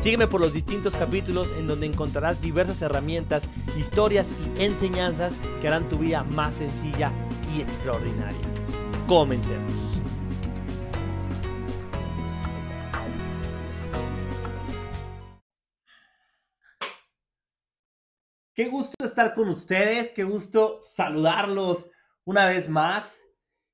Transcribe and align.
Sígueme 0.00 0.28
por 0.28 0.40
los 0.40 0.52
distintos 0.52 0.94
capítulos 0.94 1.52
en 1.58 1.66
donde 1.66 1.86
encontrarás 1.86 2.40
diversas 2.40 2.80
herramientas, 2.82 3.42
historias 3.76 4.32
y 4.32 4.62
enseñanzas 4.62 5.34
que 5.60 5.66
harán 5.66 5.88
tu 5.88 5.98
vida 5.98 6.22
más 6.22 6.54
sencilla 6.54 7.10
y 7.52 7.62
extraordinaria. 7.62 8.38
Comencemos. 9.08 9.72
Qué 18.54 18.68
gusto 18.68 19.04
estar 19.04 19.34
con 19.34 19.48
ustedes, 19.48 20.12
qué 20.12 20.22
gusto 20.22 20.78
saludarlos 20.80 21.90
una 22.24 22.46
vez 22.46 22.68
más 22.68 23.20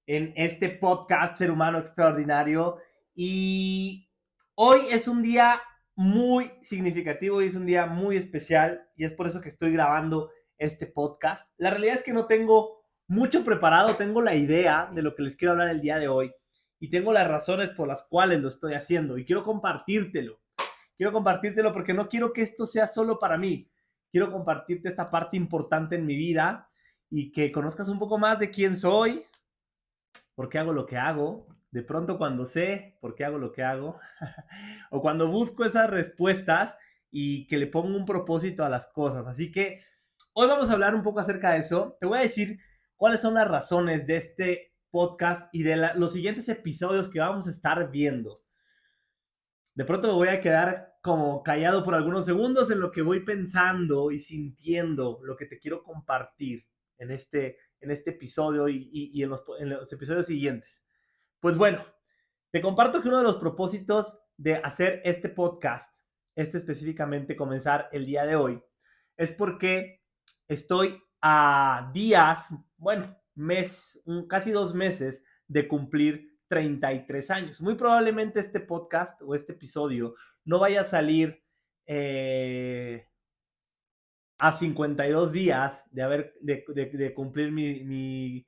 en 0.06 0.32
este 0.36 0.70
podcast 0.70 1.36
Ser 1.36 1.50
Humano 1.50 1.78
Extraordinario. 1.78 2.78
Y 3.14 4.08
hoy 4.54 4.86
es 4.90 5.06
un 5.06 5.22
día 5.22 5.60
muy 5.96 6.52
significativo 6.62 7.40
y 7.40 7.46
es 7.46 7.54
un 7.54 7.66
día 7.66 7.86
muy 7.86 8.16
especial 8.16 8.88
y 8.96 9.04
es 9.04 9.12
por 9.12 9.26
eso 9.26 9.40
que 9.40 9.48
estoy 9.48 9.72
grabando 9.72 10.30
este 10.58 10.86
podcast. 10.86 11.48
La 11.56 11.70
realidad 11.70 11.94
es 11.94 12.02
que 12.02 12.12
no 12.12 12.26
tengo 12.26 12.84
mucho 13.06 13.44
preparado, 13.44 13.96
tengo 13.96 14.20
la 14.20 14.34
idea 14.34 14.90
de 14.92 15.02
lo 15.02 15.14
que 15.14 15.22
les 15.22 15.36
quiero 15.36 15.52
hablar 15.52 15.68
el 15.68 15.80
día 15.80 15.98
de 15.98 16.08
hoy 16.08 16.32
y 16.80 16.90
tengo 16.90 17.12
las 17.12 17.28
razones 17.28 17.70
por 17.70 17.88
las 17.88 18.02
cuales 18.02 18.40
lo 18.40 18.48
estoy 18.48 18.74
haciendo 18.74 19.18
y 19.18 19.24
quiero 19.24 19.44
compartírtelo. 19.44 20.40
Quiero 20.96 21.12
compartírtelo 21.12 21.72
porque 21.72 21.94
no 21.94 22.08
quiero 22.08 22.32
que 22.32 22.42
esto 22.42 22.66
sea 22.66 22.86
solo 22.86 23.18
para 23.18 23.36
mí. 23.36 23.70
Quiero 24.10 24.30
compartirte 24.30 24.88
esta 24.88 25.10
parte 25.10 25.36
importante 25.36 25.96
en 25.96 26.06
mi 26.06 26.16
vida 26.16 26.68
y 27.10 27.32
que 27.32 27.50
conozcas 27.50 27.88
un 27.88 27.98
poco 27.98 28.18
más 28.18 28.38
de 28.38 28.50
quién 28.50 28.76
soy, 28.76 29.24
por 30.34 30.48
qué 30.48 30.58
hago 30.58 30.72
lo 30.72 30.86
que 30.86 30.96
hago, 30.96 31.46
de 31.74 31.82
pronto 31.82 32.18
cuando 32.18 32.46
sé 32.46 32.96
por 33.00 33.16
qué 33.16 33.24
hago 33.24 33.36
lo 33.36 33.50
que 33.50 33.64
hago, 33.64 33.98
o 34.92 35.02
cuando 35.02 35.26
busco 35.26 35.64
esas 35.64 35.90
respuestas 35.90 36.76
y 37.10 37.48
que 37.48 37.58
le 37.58 37.66
pongo 37.66 37.96
un 37.96 38.06
propósito 38.06 38.64
a 38.64 38.68
las 38.68 38.86
cosas. 38.86 39.26
Así 39.26 39.50
que 39.50 39.80
hoy 40.34 40.46
vamos 40.46 40.70
a 40.70 40.74
hablar 40.74 40.94
un 40.94 41.02
poco 41.02 41.18
acerca 41.18 41.50
de 41.50 41.58
eso. 41.58 41.96
Te 41.98 42.06
voy 42.06 42.18
a 42.18 42.22
decir 42.22 42.60
cuáles 42.94 43.20
son 43.20 43.34
las 43.34 43.48
razones 43.48 44.06
de 44.06 44.16
este 44.16 44.72
podcast 44.92 45.52
y 45.52 45.64
de 45.64 45.90
los 45.96 46.12
siguientes 46.12 46.48
episodios 46.48 47.08
que 47.08 47.18
vamos 47.18 47.48
a 47.48 47.50
estar 47.50 47.90
viendo. 47.90 48.44
De 49.74 49.84
pronto 49.84 50.06
me 50.06 50.14
voy 50.14 50.28
a 50.28 50.40
quedar 50.40 50.94
como 51.02 51.42
callado 51.42 51.82
por 51.82 51.96
algunos 51.96 52.24
segundos 52.24 52.70
en 52.70 52.78
lo 52.78 52.92
que 52.92 53.02
voy 53.02 53.24
pensando 53.24 54.12
y 54.12 54.20
sintiendo 54.20 55.18
lo 55.24 55.36
que 55.36 55.46
te 55.46 55.58
quiero 55.58 55.82
compartir 55.82 56.68
en 56.98 57.10
este, 57.10 57.58
en 57.80 57.90
este 57.90 58.12
episodio 58.12 58.68
y, 58.68 59.20
en 59.20 59.28
los 59.70 59.92
episodios 59.92 60.26
siguientes. 60.26 60.83
Pues 61.44 61.58
bueno, 61.58 61.84
te 62.52 62.62
comparto 62.62 63.02
que 63.02 63.08
uno 63.08 63.18
de 63.18 63.24
los 63.24 63.36
propósitos 63.36 64.18
de 64.38 64.54
hacer 64.54 65.02
este 65.04 65.28
podcast, 65.28 65.94
este 66.34 66.56
específicamente 66.56 67.36
comenzar 67.36 67.90
el 67.92 68.06
día 68.06 68.24
de 68.24 68.34
hoy, 68.34 68.62
es 69.18 69.30
porque 69.30 70.00
estoy 70.48 70.98
a 71.20 71.90
días, 71.92 72.48
bueno, 72.78 73.14
mes, 73.34 74.02
casi 74.26 74.52
dos 74.52 74.72
meses 74.74 75.22
de 75.46 75.68
cumplir 75.68 76.34
33 76.48 77.30
años. 77.30 77.60
Muy 77.60 77.74
probablemente 77.74 78.40
este 78.40 78.60
podcast 78.60 79.20
o 79.20 79.34
este 79.34 79.52
episodio 79.52 80.14
no 80.46 80.58
vaya 80.58 80.80
a 80.80 80.84
salir 80.84 81.44
eh, 81.84 83.06
a 84.38 84.50
52 84.50 85.30
días 85.30 85.84
de, 85.90 86.02
haber, 86.02 86.34
de, 86.40 87.12
cumplir 87.12 87.52
mi, 87.52 88.46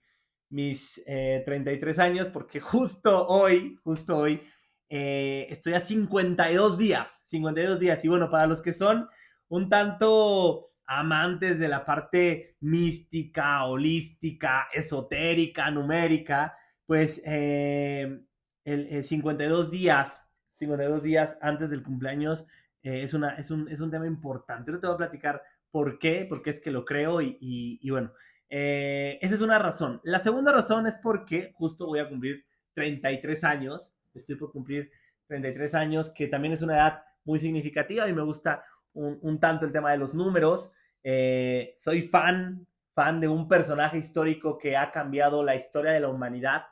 mis 0.51 1.03
33 1.05 1.99
eh, 1.99 2.03
años 2.03 2.29
porque 2.29 2.61
justo 2.61 3.27
hoy, 3.27 3.79
justo 3.83 4.17
hoy, 4.17 4.43
eh, 4.89 5.47
estoy 5.51 5.75
a 5.75 5.81
52 5.81 6.79
días, 6.79 7.23
52 7.27 7.81
días. 7.81 8.05
Y 8.05 8.09
bueno, 8.09 8.31
para 8.31 8.47
los 8.47 8.62
que 8.62 8.73
son 8.73 9.09
un 9.49 9.69
tanto 9.69 10.71
amantes 10.87 11.59
de 11.59 11.69
la 11.69 11.84
parte 11.84 12.57
mística, 12.61 13.65
holística, 13.65 14.69
esotérica, 14.73 15.71
numérica, 15.71 16.57
pues 16.87 17.21
eh, 17.25 18.21
el, 18.65 19.03
52 19.05 19.71
días, 19.71 20.23
52 20.59 21.03
días 21.03 21.37
antes 21.41 21.71
del 21.71 21.83
cumpleaños 21.83 22.47
es, 22.83 23.15
una, 23.15 23.31
es, 23.34 23.51
un, 23.51 23.69
es 23.69 23.81
un 23.81 23.91
tema 23.91 24.07
importante. 24.07 24.71
Yo 24.71 24.78
te 24.78 24.87
voy 24.87 24.95
a 24.95 24.99
platicar 24.99 25.43
por 25.73 25.99
qué, 25.99 26.25
porque 26.28 26.51
es 26.51 26.61
que 26.61 26.71
lo 26.71 26.84
creo 26.84 27.21
y, 27.21 27.37
y 27.41 27.91
bueno, 27.91 28.13
eh, 28.49 29.19
esa 29.21 29.34
es 29.34 29.41
una 29.41 29.59
razón. 29.59 30.01
La 30.05 30.19
segunda 30.19 30.53
razón 30.53 30.87
es 30.87 30.97
porque 30.97 31.53
justo 31.55 31.87
voy 31.87 31.99
a 31.99 32.09
cumplir 32.09 32.45
33 32.75 33.45
años. 33.45 33.93
Estoy 34.15 34.37
por 34.37 34.53
cumplir 34.53 34.91
33 35.27 35.75
años, 35.75 36.11
que 36.11 36.29
también 36.29 36.55
es 36.55 36.62
una 36.62 36.77
edad 36.77 37.03
muy 37.25 37.39
significativa 37.39 38.09
y 38.09 38.12
me 38.12 38.23
gusta 38.23 38.65
un, 38.93 39.41
tanto 39.41 39.67
el 39.67 39.73
tema 39.73 39.91
de 39.91 39.99
los 39.99 40.15
números. 40.15 40.71
Eh, 41.03 41.75
soy 41.77 42.03
fan, 42.03 42.67
fan 42.95 43.21
de 43.21 43.29
un 43.29 43.49
personaje 43.49 43.99
histórico 43.99 44.59
que 44.59 44.77
ha 44.77 44.91
cambiado 44.91 45.43
la 45.45 45.57
historia 45.57 45.93
de 45.93 46.01
la 46.01 46.09
humanidad, 46.09 46.67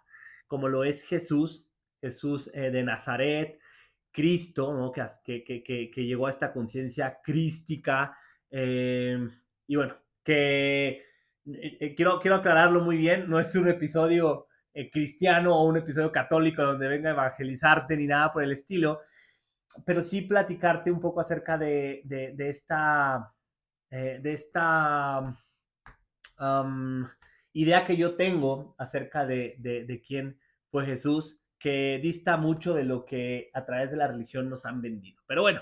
como 0.46 0.68
lo 0.68 0.84
es 0.84 1.02
Jesús, 1.02 1.68
Jesús 2.00 2.50
eh, 2.54 2.70
de 2.70 2.82
Nazaret, 2.82 3.58
Cristo, 4.10 4.72
¿no? 4.72 4.92
que, 4.92 5.04
que, 5.44 5.62
que, 5.64 5.90
que 5.90 6.04
llegó 6.04 6.28
a 6.28 6.30
esta 6.30 6.52
conciencia 6.52 7.18
crística. 7.22 8.16
y 8.50 9.76
bueno, 9.76 9.96
que 10.22 11.02
eh, 11.46 11.76
eh, 11.80 11.94
quiero, 11.94 12.20
quiero 12.20 12.36
aclararlo 12.36 12.80
muy 12.80 12.96
bien, 12.96 13.28
no 13.28 13.38
es 13.38 13.54
un 13.54 13.68
episodio 13.68 14.46
eh, 14.72 14.90
cristiano 14.90 15.54
o 15.54 15.64
un 15.64 15.76
episodio 15.76 16.10
católico 16.10 16.62
donde 16.62 16.88
venga 16.88 17.10
a 17.10 17.12
evangelizarte 17.12 17.96
ni 17.96 18.06
nada 18.06 18.32
por 18.32 18.42
el 18.42 18.52
estilo, 18.52 19.00
pero 19.84 20.02
sí 20.02 20.22
platicarte 20.22 20.90
un 20.90 21.00
poco 21.00 21.20
acerca 21.20 21.58
de, 21.58 22.02
de, 22.04 22.48
esta, 22.48 23.34
de 23.90 24.32
esta 24.32 25.34
idea 27.52 27.84
que 27.84 27.96
yo 27.96 28.14
tengo 28.14 28.74
acerca 28.78 29.26
de, 29.26 29.56
de, 29.58 30.02
quién 30.06 30.38
fue 30.70 30.86
Jesús, 30.86 31.40
que 31.58 31.98
dista 32.00 32.36
mucho 32.36 32.72
de 32.72 32.84
lo 32.84 33.04
que 33.04 33.50
a 33.52 33.64
través 33.64 33.90
de 33.90 33.96
la 33.96 34.06
religión 34.06 34.48
nos 34.48 34.64
han 34.64 34.80
vendido. 34.80 35.20
Pero 35.26 35.42
bueno, 35.42 35.60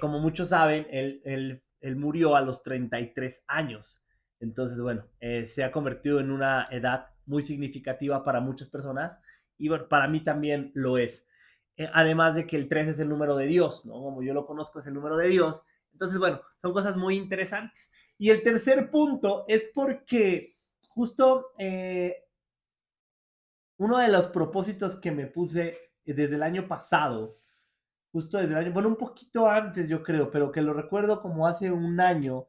como 0.00 0.20
muchos 0.20 0.50
saben, 0.50 0.86
él, 0.90 1.20
él, 1.24 1.64
él 1.80 1.96
murió 1.96 2.36
a 2.36 2.42
los 2.42 2.62
33 2.62 3.42
años. 3.48 4.01
Entonces, 4.42 4.80
bueno, 4.80 5.04
eh, 5.20 5.46
se 5.46 5.62
ha 5.62 5.70
convertido 5.70 6.18
en 6.18 6.30
una 6.30 6.66
edad 6.70 7.06
muy 7.26 7.42
significativa 7.44 8.24
para 8.24 8.40
muchas 8.40 8.68
personas 8.68 9.20
y 9.56 9.68
bueno, 9.68 9.88
para 9.88 10.08
mí 10.08 10.24
también 10.24 10.72
lo 10.74 10.98
es. 10.98 11.26
Eh, 11.76 11.88
además 11.94 12.34
de 12.34 12.46
que 12.46 12.56
el 12.56 12.68
3 12.68 12.88
es 12.88 12.98
el 12.98 13.08
número 13.08 13.36
de 13.36 13.46
Dios, 13.46 13.86
¿no? 13.86 13.94
Como 13.94 14.22
yo 14.22 14.34
lo 14.34 14.44
conozco, 14.44 14.80
es 14.80 14.86
el 14.86 14.94
número 14.94 15.16
de 15.16 15.28
Dios. 15.28 15.62
Entonces, 15.92 16.18
bueno, 16.18 16.40
son 16.56 16.72
cosas 16.72 16.96
muy 16.96 17.16
interesantes. 17.16 17.90
Y 18.18 18.30
el 18.30 18.42
tercer 18.42 18.90
punto 18.90 19.44
es 19.46 19.70
porque 19.72 20.58
justo 20.88 21.52
eh, 21.58 22.24
uno 23.78 23.98
de 23.98 24.08
los 24.08 24.26
propósitos 24.26 24.96
que 24.96 25.12
me 25.12 25.26
puse 25.26 25.78
desde 26.04 26.34
el 26.34 26.42
año 26.42 26.66
pasado, 26.66 27.38
justo 28.10 28.38
desde 28.38 28.52
el 28.52 28.58
año, 28.58 28.72
bueno, 28.72 28.88
un 28.88 28.96
poquito 28.96 29.48
antes 29.48 29.88
yo 29.88 30.02
creo, 30.02 30.32
pero 30.32 30.50
que 30.50 30.62
lo 30.62 30.74
recuerdo 30.74 31.22
como 31.22 31.46
hace 31.46 31.70
un 31.70 32.00
año, 32.00 32.48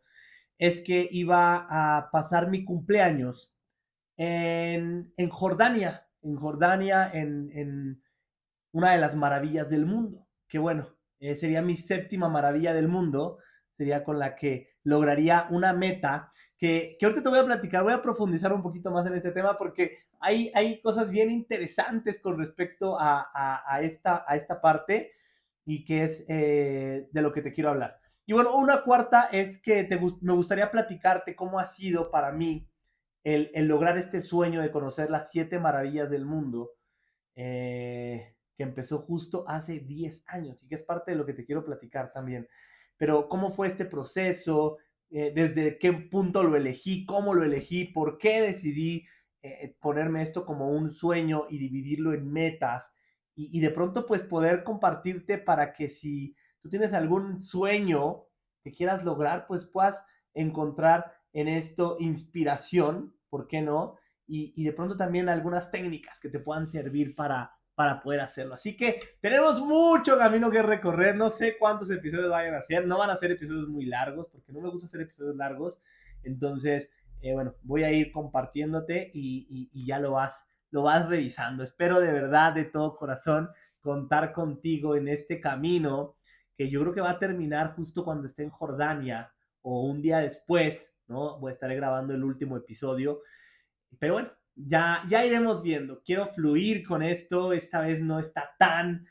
es 0.57 0.81
que 0.81 1.07
iba 1.11 1.67
a 1.69 2.11
pasar 2.11 2.50
mi 2.50 2.63
cumpleaños 2.63 3.53
en, 4.17 5.13
Jordania, 5.29 6.07
en 6.21 6.35
Jordania, 6.35 7.09
en, 7.13 8.01
una 8.71 8.91
de 8.91 8.97
las 8.97 9.15
maravillas 9.15 9.69
del 9.69 9.85
mundo, 9.85 10.27
que 10.47 10.59
bueno, 10.59 10.88
eh, 11.19 11.35
sería 11.35 11.61
mi 11.61 11.75
séptima 11.75 12.27
maravilla 12.29 12.73
del 12.73 12.88
mundo, 12.88 13.38
sería 13.77 14.03
con 14.03 14.19
la 14.19 14.35
que 14.35 14.71
lograría 14.83 15.47
una 15.51 15.73
meta 15.73 16.31
que, 16.57 16.95
que, 17.00 17.05
ahorita 17.05 17.23
te 17.23 17.29
voy 17.29 17.39
a 17.39 17.45
platicar, 17.45 17.83
voy 17.83 17.94
a 17.94 18.01
profundizar 18.01 18.53
un 18.53 18.63
poquito 18.63 18.89
más 18.89 19.05
en 19.05 19.15
este 19.15 19.31
tema 19.31 19.57
porque 19.57 20.00
hay, 20.23 20.51
hay 20.55 20.81
cosas 20.81 21.09
bien 21.09 21.29
interesantes 21.29 22.19
con 22.19 22.38
respecto 22.38 22.97
a, 23.00 23.79
esta, 23.81 24.23
a 24.25 24.35
esta 24.38 24.61
parte 24.61 25.11
y 25.65 25.83
que 25.83 26.03
es 26.03 26.23
eh, 26.29 27.09
de 27.11 27.21
lo 27.21 27.33
que 27.33 27.41
te 27.41 27.51
quiero 27.51 27.71
hablar. 27.71 28.00
Y 28.25 28.34
bueno, 28.34 28.56
una 28.56 28.84
cuarta 28.84 29.24
es 29.31 29.58
que 29.58 29.88
me 30.22 30.34
gustaría 30.34 30.72
platicarte 30.72 31.36
cómo 31.36 31.60
ha 31.60 31.66
sido 31.66 32.10
para 32.10 32.31
mí 32.31 32.70
el, 33.24 33.52
lograr 33.68 33.98
este 33.98 34.22
sueño 34.22 34.62
de 34.62 34.72
conocer 34.72 35.10
las 35.10 35.30
siete 35.31 35.60
maravillas 35.60 36.10
del 36.10 36.25
mundo, 36.25 36.72
eh, 37.36 38.36
que 38.56 38.64
empezó 38.64 39.00
justo 39.00 39.44
hace 39.48 39.80
10 39.80 40.24
años 40.28 40.64
y 40.64 40.68
que 40.68 40.75
es 40.75 40.84
parte 40.84 41.12
de 41.12 41.18
lo 41.18 41.25
que 41.25 41.34
te 41.34 41.46
quiero 41.46 41.66
platicar 41.66 42.12
también. 42.14 42.48
pero 42.98 43.28
¿cómo 43.28 43.52
fue 43.52 43.68
este 43.68 43.86
proceso? 43.86 44.78
Eh, 45.10 45.31
¿Desde 45.36 45.78
qué 45.80 45.94
punto 45.94 46.44
lo 46.44 46.56
elegí? 46.56 47.06
¿Cómo 47.06 47.34
lo 47.34 47.44
elegí? 47.44 47.86
¿Por 47.86 48.18
qué 48.18 48.42
decidí 48.42 49.06
eh, 49.42 49.75
ponerme 49.80 50.22
esto 50.22 50.46
como 50.46 50.70
un 50.70 50.92
sueño 50.92 51.48
y 51.50 51.58
dividirlo 51.58 52.14
en 52.14 52.31
metas? 52.31 52.92
Y, 53.36 53.58
y 53.58 53.62
de 53.62 53.72
pronto 53.72 54.06
pues 54.06 54.22
poder 54.24 54.64
compartirte 54.64 55.38
para 55.38 55.74
que 55.74 55.90
si 55.90 56.36
tú 56.63 56.69
tienes 56.69 56.94
algún 56.94 57.42
sueño 57.42 58.24
que 58.63 58.71
quieras 58.71 59.04
lograr, 59.04 59.45
pues 59.48 59.65
puedas 59.65 60.01
encontrar 60.33 61.13
en 61.33 61.50
esto 61.50 61.98
inspiración, 62.00 63.13
¿por 63.30 63.48
qué 63.48 63.62
no? 63.62 63.98
Y, 64.25 64.63
de 64.63 64.71
pronto 64.71 64.95
también 64.95 65.27
algunas 65.27 65.69
técnicas 65.69 66.19
que 66.19 66.30
te 66.30 66.39
puedan 66.39 66.65
servir 66.65 67.13
para, 67.15 67.51
para 67.75 68.01
poder 68.01 68.21
hacerlo. 68.21 68.54
Así 68.54 68.75
que 68.77 69.00
tenemos 69.19 69.60
mucho 69.60 70.18
camino 70.18 70.50
que 70.50 70.63
recorrer. 70.63 71.15
No 71.15 71.30
sé 71.30 71.57
cuántos 71.60 71.92
episodios 71.92 72.31
vayan 72.31 72.56
a 72.56 72.62
ser. 72.62 72.88
No 72.88 72.98
van 72.98 73.10
a 73.12 73.18
ser 73.18 73.31
episodios 73.31 73.68
muy 73.68 73.86
largos 73.86 74.27
porque 74.31 74.54
no 74.54 74.62
me 74.62 74.69
gusta 74.69 74.88
hacer 74.88 75.01
episodios 75.01 75.36
largos. 75.36 75.80
Entonces, 76.24 76.89
eh, 77.21 77.33
bueno, 77.33 77.54
voy 77.63 77.83
a 77.83 77.92
ir 77.92 78.12
compartiéndote 78.12 79.12
y, 79.13 79.69
y, 79.71 79.86
ya 79.86 80.00
lo 80.00 80.13
vas, 80.13 80.48
lo 80.71 80.83
vas 80.83 81.07
revisando. 81.07 81.63
Espero 81.63 82.00
de 82.00 82.12
verdad, 82.12 82.54
de 82.54 82.63
todo 82.63 82.95
corazón, 82.95 83.50
contar 83.81 84.31
contigo 84.31 84.95
en 84.95 85.10
este 85.10 85.42
camino 85.42 86.15
que 86.55 86.69
yo 86.69 86.81
creo 86.81 86.94
que 86.94 87.01
va 87.01 87.11
a 87.11 87.19
terminar 87.19 87.75
justo 87.75 88.03
cuando 88.03 88.25
esté 88.25 88.44
en 88.44 88.50
Jordania 88.50 89.33
o 89.61 89.83
un 89.85 90.01
día 90.01 90.19
después, 90.19 90.95
¿no? 91.07 91.39
Voy 91.39 91.50
a 91.50 91.53
estar 91.53 91.73
grabando 91.73 92.13
el 92.13 92.23
último 92.23 92.57
episodio. 92.57 93.21
Pero 94.00 94.13
bueno, 94.13 94.31
ya, 94.55 95.03
ya 95.07 95.25
iremos 95.25 95.63
viendo. 95.63 96.01
Quiero 96.03 96.27
fluir 96.27 96.85
con 96.85 97.01
esto. 97.01 97.53
Esta 97.53 97.81
vez 97.81 98.01
no 98.01 98.19
está 98.19 98.51
tan 98.57 99.07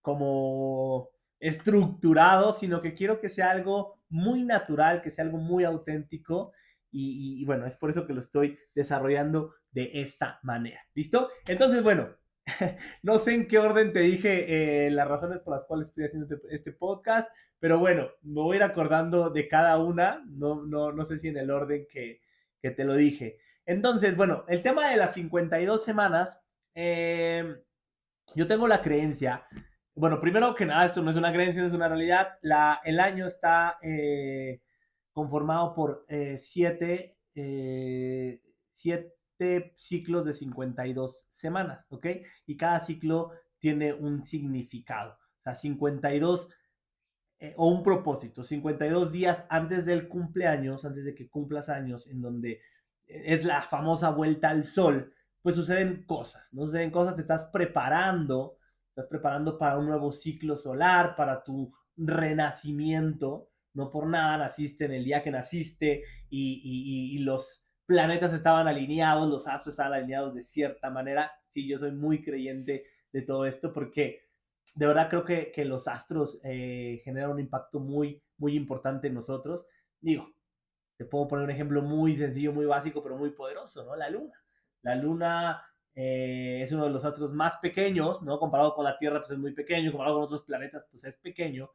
como 0.00 1.10
estructurado, 1.38 2.52
sino 2.52 2.80
que 2.80 2.94
quiero 2.94 3.20
que 3.20 3.28
sea 3.28 3.50
algo 3.50 4.00
muy 4.08 4.42
natural, 4.42 5.02
que 5.02 5.10
sea 5.10 5.24
algo 5.24 5.38
muy 5.38 5.64
auténtico. 5.64 6.52
y, 6.90 7.44
bueno, 7.44 7.66
es 7.66 7.76
por 7.76 7.90
eso 7.90 8.06
que 8.06 8.14
lo 8.14 8.20
estoy 8.20 8.56
desarrollando 8.74 9.54
de 9.72 9.90
esta 9.94 10.38
manera. 10.42 10.80
¿Listo? 10.94 11.28
Entonces, 11.46 11.82
bueno, 11.82 12.14
no 13.02 13.18
sé 13.18 13.34
en 13.34 13.48
qué 13.48 13.58
orden 13.58 13.92
te 13.92 14.00
dije 14.00 14.86
eh, 14.86 14.90
las 14.90 15.08
razones 15.08 15.40
por 15.40 15.54
las 15.54 15.64
cuales 15.64 15.88
estoy 15.88 16.04
haciendo 16.04 16.34
este, 16.34 16.54
este, 16.54 16.72
podcast, 16.72 17.30
pero 17.58 17.78
bueno, 17.78 18.08
me 18.22 18.42
voy 18.42 18.56
a 18.56 18.58
ir 18.58 18.62
acordando 18.62 19.30
de 19.30 19.48
cada 19.48 19.78
una, 19.78 20.22
no, 20.26 20.64
no, 20.64 20.92
no 20.92 21.04
sé 21.04 21.18
si 21.18 21.28
en 21.28 21.38
el 21.38 21.50
orden 21.50 21.86
que, 21.90 22.20
que 22.60 22.70
te 22.70 22.84
lo 22.84 22.94
dije. 22.94 23.38
Entonces, 23.66 24.16
bueno, 24.16 24.44
el 24.48 24.62
tema 24.62 24.90
de 24.90 24.96
las 24.96 25.14
52 25.14 25.82
semanas, 25.82 26.38
em, 26.74 27.56
yo 28.34 28.46
tengo 28.46 28.68
la 28.68 28.82
creencia, 28.82 29.46
bueno, 29.94 30.20
primero 30.20 30.54
que 30.54 30.66
nada, 30.66 30.86
esto 30.86 31.02
no 31.02 31.10
es 31.10 31.16
una 31.16 31.32
creencia, 31.32 31.64
es 31.64 31.72
una 31.72 31.88
realidad, 31.88 32.38
la, 32.42 32.80
el 32.84 33.00
año 33.00 33.26
está 33.26 33.78
eh, 33.82 34.60
conformado 35.12 35.74
por 35.74 36.04
eh, 36.08 36.36
siete, 36.38 37.16
siete 39.36 39.72
ciclos 39.76 40.24
de 40.24 40.32
52 40.32 41.26
semanas, 41.30 41.86
¿ok? 41.90 42.06
Y 42.46 42.56
cada 42.56 42.80
ciclo 42.80 43.32
tiene 43.58 43.92
un 43.92 44.22
significado. 44.22 45.12
O 45.12 45.42
sea, 45.42 45.54
52 45.54 46.48
eh, 47.40 47.54
o 47.56 47.68
un 47.68 47.82
propósito, 47.82 48.44
52 48.44 49.12
días 49.12 49.44
antes 49.48 49.86
del 49.86 50.08
cumpleaños, 50.08 50.84
antes 50.84 51.04
de 51.04 51.14
que 51.14 51.28
cumplas 51.28 51.68
años, 51.68 52.06
en 52.06 52.20
donde 52.20 52.60
es 53.06 53.44
la 53.44 53.62
famosa 53.62 54.10
vuelta 54.10 54.50
al 54.50 54.64
sol, 54.64 55.12
pues 55.42 55.56
suceden 55.56 56.04
cosas, 56.06 56.48
¿no? 56.52 56.62
Suceden 56.62 56.90
cosas, 56.90 57.16
te 57.16 57.20
estás 57.20 57.46
preparando, 57.46 58.56
estás 58.88 59.06
preparando 59.08 59.58
para 59.58 59.78
un 59.78 59.86
nuevo 59.86 60.10
ciclo 60.12 60.56
solar, 60.56 61.16
para 61.16 61.42
tu 61.42 61.72
renacimiento, 61.96 63.50
no 63.74 63.90
por 63.90 64.06
nada 64.06 64.38
naciste 64.38 64.86
en 64.86 64.92
el 64.92 65.04
día 65.04 65.22
que 65.22 65.30
naciste 65.30 66.02
y 66.30 67.18
los 67.18 67.63
planetas 67.86 68.32
estaban 68.32 68.68
alineados, 68.68 69.30
los 69.30 69.46
astros 69.46 69.72
estaban 69.72 69.94
alineados 69.94 70.34
de 70.34 70.42
cierta 70.42 70.90
manera. 70.90 71.32
Sí, 71.48 71.68
yo 71.68 71.78
soy 71.78 71.92
muy 71.92 72.22
creyente 72.22 72.84
de 73.12 73.22
todo 73.22 73.46
esto 73.46 73.72
porque 73.72 74.22
de 74.74 74.86
verdad 74.86 75.08
creo 75.08 75.24
que, 75.24 75.52
que 75.52 75.64
los 75.64 75.86
astros 75.86 76.40
eh, 76.42 77.00
generan 77.04 77.30
un 77.30 77.40
impacto 77.40 77.80
muy, 77.80 78.22
muy 78.38 78.56
importante 78.56 79.06
en 79.08 79.14
nosotros. 79.14 79.66
Digo, 80.00 80.28
te 80.96 81.04
puedo 81.04 81.28
poner 81.28 81.44
un 81.44 81.50
ejemplo 81.50 81.82
muy 81.82 82.14
sencillo, 82.14 82.52
muy 82.52 82.66
básico, 82.66 83.02
pero 83.02 83.16
muy 83.16 83.30
poderoso, 83.30 83.84
¿no? 83.84 83.96
La 83.96 84.10
luna. 84.10 84.34
La 84.82 84.94
luna 84.96 85.62
eh, 85.94 86.60
es 86.62 86.72
uno 86.72 86.84
de 86.84 86.90
los 86.90 87.04
astros 87.04 87.32
más 87.32 87.56
pequeños, 87.58 88.22
¿no? 88.22 88.38
Comparado 88.38 88.74
con 88.74 88.84
la 88.84 88.98
Tierra, 88.98 89.20
pues 89.20 89.30
es 89.30 89.38
muy 89.38 89.52
pequeño, 89.52 89.92
comparado 89.92 90.16
con 90.16 90.24
otros 90.24 90.42
planetas, 90.42 90.86
pues 90.90 91.04
es 91.04 91.16
pequeño. 91.18 91.70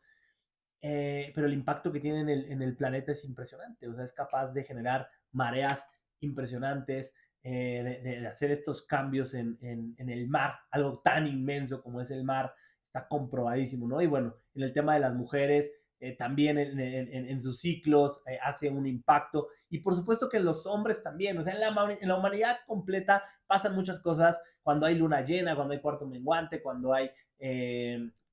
Eh, 0.81 1.31
pero 1.35 1.47
el 1.47 1.53
impacto 1.53 1.91
que 1.91 1.99
tiene 1.99 2.21
en 2.21 2.29
el, 2.29 2.51
en 2.51 2.61
el 2.61 2.75
planeta 2.75 3.11
es 3.11 3.25
impresionante, 3.25 3.87
o 3.89 3.93
sea, 3.93 4.05
es 4.05 4.13
capaz 4.13 4.53
de 4.53 4.63
generar 4.63 5.09
mareas 5.33 5.85
impresionantes, 6.21 7.13
eh, 7.43 8.01
de, 8.03 8.27
hacer 8.27 8.51
estos 8.51 8.85
cambios 8.85 9.33
en, 9.33 9.57
el 9.97 10.27
mar, 10.27 10.59
algo 10.71 10.99
tan 10.99 11.25
inmenso 11.25 11.81
como 11.81 12.01
es 12.01 12.11
el 12.11 12.23
mar, 12.23 12.53
está 12.85 13.07
comprobadísimo, 13.07 13.87
¿no? 13.87 14.01
Y 14.01 14.07
bueno, 14.07 14.35
en 14.55 14.63
el 14.63 14.73
tema 14.73 14.95
de 14.95 14.99
las 14.99 15.13
mujeres, 15.13 15.71
eh, 16.01 16.15
también 16.15 16.57
en, 16.57 17.41
sus 17.41 17.59
ciclos 17.59 18.21
eh, 18.25 18.37
hace 18.41 18.69
un 18.69 18.85
impacto. 18.87 19.47
Y 19.69 19.79
por 19.79 19.95
supuesto 19.95 20.29
que 20.29 20.39
los 20.39 20.65
hombres 20.65 21.01
también, 21.01 21.37
o 21.37 21.41
sea, 21.41 21.53
en 21.53 21.61
la, 21.61 21.97
en 21.99 22.07
la, 22.07 22.17
humanidad 22.17 22.57
completa 22.67 23.23
pasan 23.47 23.75
muchas 23.75 23.99
cosas 23.99 24.39
cuando 24.61 24.85
hay 24.85 24.95
luna 24.95 25.21
llena, 25.21 25.55
cuando 25.55 25.73
hay 25.73 25.81
cuarto 25.81 26.05
menguante, 26.05 26.61
cuando 26.61 26.93
hay 26.93 27.09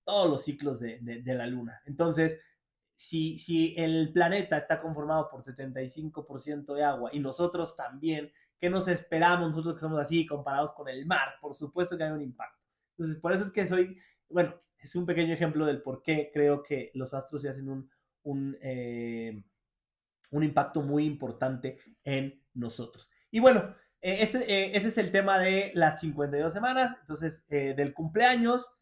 todos 0.04 0.30
los 0.30 0.44
ciclos 0.44 0.80
de, 0.80 0.98
de 1.00 1.34
la 1.34 1.46
luna. 1.46 1.80
Entonces, 1.86 2.38
si, 2.96 3.74
el 3.76 4.10
planeta 4.12 4.56
está 4.56 4.80
conformado 4.80 5.28
por 5.28 5.42
75% 5.42 6.74
de 6.74 6.82
agua 6.82 7.10
y 7.12 7.20
nosotros 7.20 7.76
también, 7.76 8.32
¿qué 8.58 8.70
nos 8.70 8.88
esperamos 8.88 9.50
nosotros 9.50 9.74
que 9.74 9.80
somos 9.80 10.00
así 10.00 10.26
comparados 10.26 10.72
con 10.72 10.88
el 10.88 11.04
mar? 11.06 11.34
Por 11.40 11.54
supuesto 11.54 11.96
que 11.96 12.04
hay 12.04 12.10
un 12.10 12.22
impacto. 12.22 12.64
Entonces, 12.96 13.20
por 13.20 13.32
eso 13.34 13.44
es 13.44 13.52
que 13.52 13.68
soy, 13.68 13.98
bueno, 14.30 14.54
es 14.78 14.96
un 14.96 15.04
pequeño 15.04 15.34
ejemplo 15.34 15.66
del 15.66 15.82
por 15.82 16.02
qué 16.02 16.30
creo 16.32 16.62
que 16.62 16.90
los 16.94 17.12
astros 17.12 17.42
se 17.42 17.50
hacen 17.50 17.68
un, 17.68 17.90
un, 18.22 18.56
eh, 18.62 19.44
un 20.30 20.42
impacto 20.42 20.80
muy 20.80 21.04
importante 21.04 21.78
en 22.02 22.42
nosotros. 22.54 23.10
Y 23.30 23.40
bueno, 23.40 23.74
eh, 24.00 24.18
ese, 24.20 24.38
eh, 24.44 24.74
ese, 24.74 24.88
es 24.88 24.98
el 24.98 25.12
tema 25.12 25.38
de 25.38 25.70
las 25.74 26.00
52 26.00 26.50
semanas, 26.50 26.96
entonces 27.02 27.46
del 27.48 27.92
cumpleaños. 27.92 28.72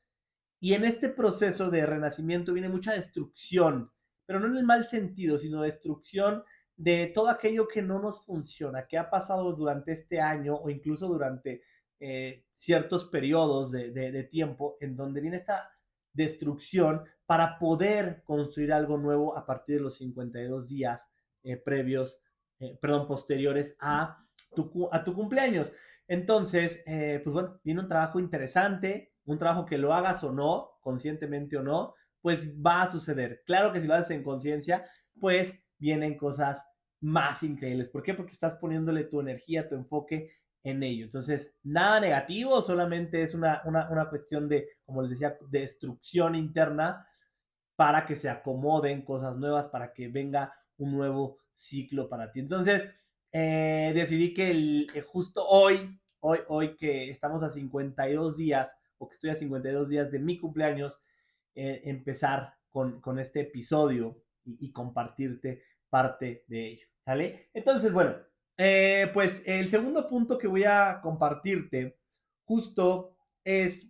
Y 0.61 0.73
en 0.73 0.85
este 0.85 1.11
proceso 1.11 1.69
de 1.69 1.85
renacimiento 1.85 2.53
viene 2.53 2.71
mucha 2.71 2.93
destrucción, 2.93 3.91
pero 4.27 4.41
no 4.41 4.47
en 4.47 4.57
el 4.57 4.65
mal 4.65 4.85
sentido, 4.85 5.39
sino 5.39 5.63
destrucción 5.63 6.43
de 6.77 7.13
todo 7.15 7.29
aquello 7.29 7.69
que 7.69 7.83
no 7.83 8.01
nos 8.01 8.25
funciona, 8.25 8.87
que 8.87 8.99
ha 8.99 9.11
pasado 9.11 9.53
durante 9.53 9.93
este 9.93 10.21
año 10.21 10.57
o 10.57 10.71
incluso 10.71 11.07
durante 11.07 11.63
eh, 12.01 12.45
ciertos 12.53 13.07
periodos 13.07 13.71
de, 13.71 14.29
tiempo 14.31 14.77
en 14.81 14.97
donde 14.97 15.21
viene 15.21 15.37
esta 15.37 15.71
destrucción 16.13 17.05
para 17.27 17.59
poder 17.59 18.23
construir 18.25 18.73
algo 18.73 18.99
nuevo 18.99 19.37
a 19.37 19.47
partir 19.47 19.77
de 19.77 19.83
los 19.83 19.97
52 19.97 20.69
días 20.69 21.09
eh, 21.43 21.57
previos, 21.57 22.21
eh, 22.59 22.77
perdón, 22.81 23.07
posteriores 23.07 23.77
a 23.81 24.19
tu, 24.55 24.89
a 24.91 25.05
tu 25.05 25.15
cumpleaños. 25.15 25.73
Entonces, 26.07 26.83
pues 26.85 27.33
bueno, 27.33 27.59
viene 27.65 27.81
un 27.81 27.89
trabajo 27.89 28.21
interesante, 28.21 29.15
un 29.25 29.39
trabajo 29.39 29.65
que 29.65 29.79
lo 29.79 29.95
hagas 29.95 30.23
o 30.23 30.33
no, 30.33 30.73
conscientemente 30.83 31.57
o 31.57 31.63
no, 31.63 31.95
pues 32.25 32.51
va 32.55 32.81
a 32.81 32.89
suceder. 32.89 33.43
Claro 33.45 33.71
que 33.71 33.83
si 33.83 33.87
lo 33.87 33.93
haces 33.93 34.13
en 34.13 34.23
conciencia, 34.23 34.83
pues 35.21 35.63
vienen 35.79 36.17
cosas 36.17 36.65
más 37.03 37.43
increíbles. 37.43 37.91
¿Por 37.91 38.03
qué? 38.03 38.15
Porque 38.15 38.33
estás 38.33 38.55
poniéndole 38.55 39.05
tu 39.05 39.21
energía, 39.21 39.69
tu 39.69 39.75
enfoque 39.75 40.31
en 40.63 40.83
ello. 40.83 41.05
Entonces, 41.05 41.55
nada 41.63 42.01
negativo, 42.01 42.63
solamente 42.63 43.23
es 43.23 43.35
una, 43.35 43.61
una, 43.67 44.09
cuestión 44.09 44.49
de, 44.49 44.67
como 44.87 45.03
les 45.03 45.11
decía, 45.11 45.37
destrucción 45.51 46.35
interna 46.35 47.07
para 47.77 48.07
que 48.07 48.15
se 48.15 48.31
acomoden 48.31 49.03
cosas 49.03 49.37
nuevas, 49.37 49.67
para 49.67 49.93
que 49.93 50.09
venga 50.09 50.55
un 50.79 50.93
nuevo 50.93 51.41
ciclo 51.53 52.09
para 52.09 52.33
ti. 52.33 52.41
Entonces, 52.41 52.89
eh, 53.33 53.93
decidí 53.95 54.33
que 54.33 54.87
eh, 54.95 55.01
justo 55.03 55.47
hoy, 55.47 56.01
hoy, 56.21 56.39
hoy 56.49 56.75
que 56.75 57.11
estamos 57.11 57.43
a 57.43 57.51
52 57.51 58.39
días, 58.39 58.75
o 58.97 59.11
que 59.11 59.15
estoy 59.15 59.29
a 59.29 59.37
52 59.37 59.91
días 59.91 60.11
de 60.11 60.21
mi 60.21 60.39
cumpleaños, 60.39 60.99
eh, 61.55 61.83
empezar 61.85 62.55
con, 62.71 63.01
con, 63.01 63.19
este 63.19 63.41
episodio 63.41 64.23
y, 64.45 64.73
compartirte 64.73 65.63
parte 65.89 66.45
de 66.49 66.67
ello. 66.73 66.87
¿Sale? 67.05 67.51
Entonces, 67.55 67.93
bueno, 67.93 68.17
eh, 68.57 69.11
pues 69.13 69.43
el 69.47 69.69
segundo 69.69 70.09
punto 70.09 70.39
que 70.39 70.49
voy 70.49 70.65
a 70.65 71.01
compartirte 71.03 71.99
justo 72.45 73.17
es 73.45 73.87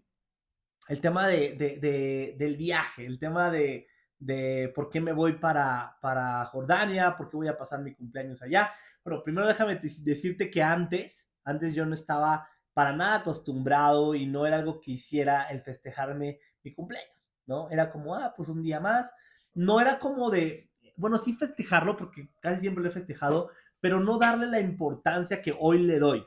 el 0.88 1.00
tema 1.00 1.28
de, 1.28 1.54
de, 1.54 2.35
del 2.37 2.56
viaje, 2.56 3.06
el 3.06 3.18
tema 3.18 3.50
de, 3.50 3.87
de 4.18 4.73
por 4.75 4.90
qué 4.90 5.00
me 5.00 5.12
voy 5.12 5.35
para, 5.38 5.97
para 6.00 6.44
Jordania, 6.47 7.16
por 7.16 7.30
qué 7.30 7.37
voy 7.37 7.49
a 7.49 7.59
pasar 7.59 7.80
mi 7.80 7.94
cumpleaños 7.94 8.42
allá. 8.42 8.73
Pero 9.02 9.23
primero 9.23 9.47
déjame 9.47 9.76
decirte 9.76 10.50
que 10.50 10.62
antes, 10.62 11.28
antes 11.44 11.75
yo 11.75 11.85
no 11.87 11.94
estaba 11.94 12.49
para 12.73 12.94
nada 12.94 13.16
acostumbrado 13.16 14.14
y 14.14 14.26
no 14.26 14.47
era 14.47 14.56
algo 14.56 14.80
que 14.80 14.92
hiciera 14.92 15.44
el 15.44 15.62
festejarme 15.62 16.40
mi 16.62 16.75
cumpleaños. 16.75 17.13
¿No? 17.46 17.70
Era 17.70 17.90
como, 17.90 18.14
ah, 18.14 18.34
pues 18.36 18.48
un 18.48 18.62
día 18.62 18.80
más. 18.80 19.10
no 19.54 19.80
era 19.80 19.98
como 19.98 20.30
de, 20.30 20.70
bueno, 20.96 21.18
sí 21.18 21.34
festejarlo, 21.34 21.96
porque 21.96 22.28
casi 22.40 22.62
siempre 22.62 22.82
lo 22.82 22.90
he 22.90 22.92
festejado, 22.92 23.50
pero 23.80 24.00
no 24.00 24.18
darle 24.18 24.46
la 24.46 24.60
importancia 24.60 25.42
que 25.42 25.54
hoy 25.58 25.78
le 25.78 25.98
doy. 25.98 26.26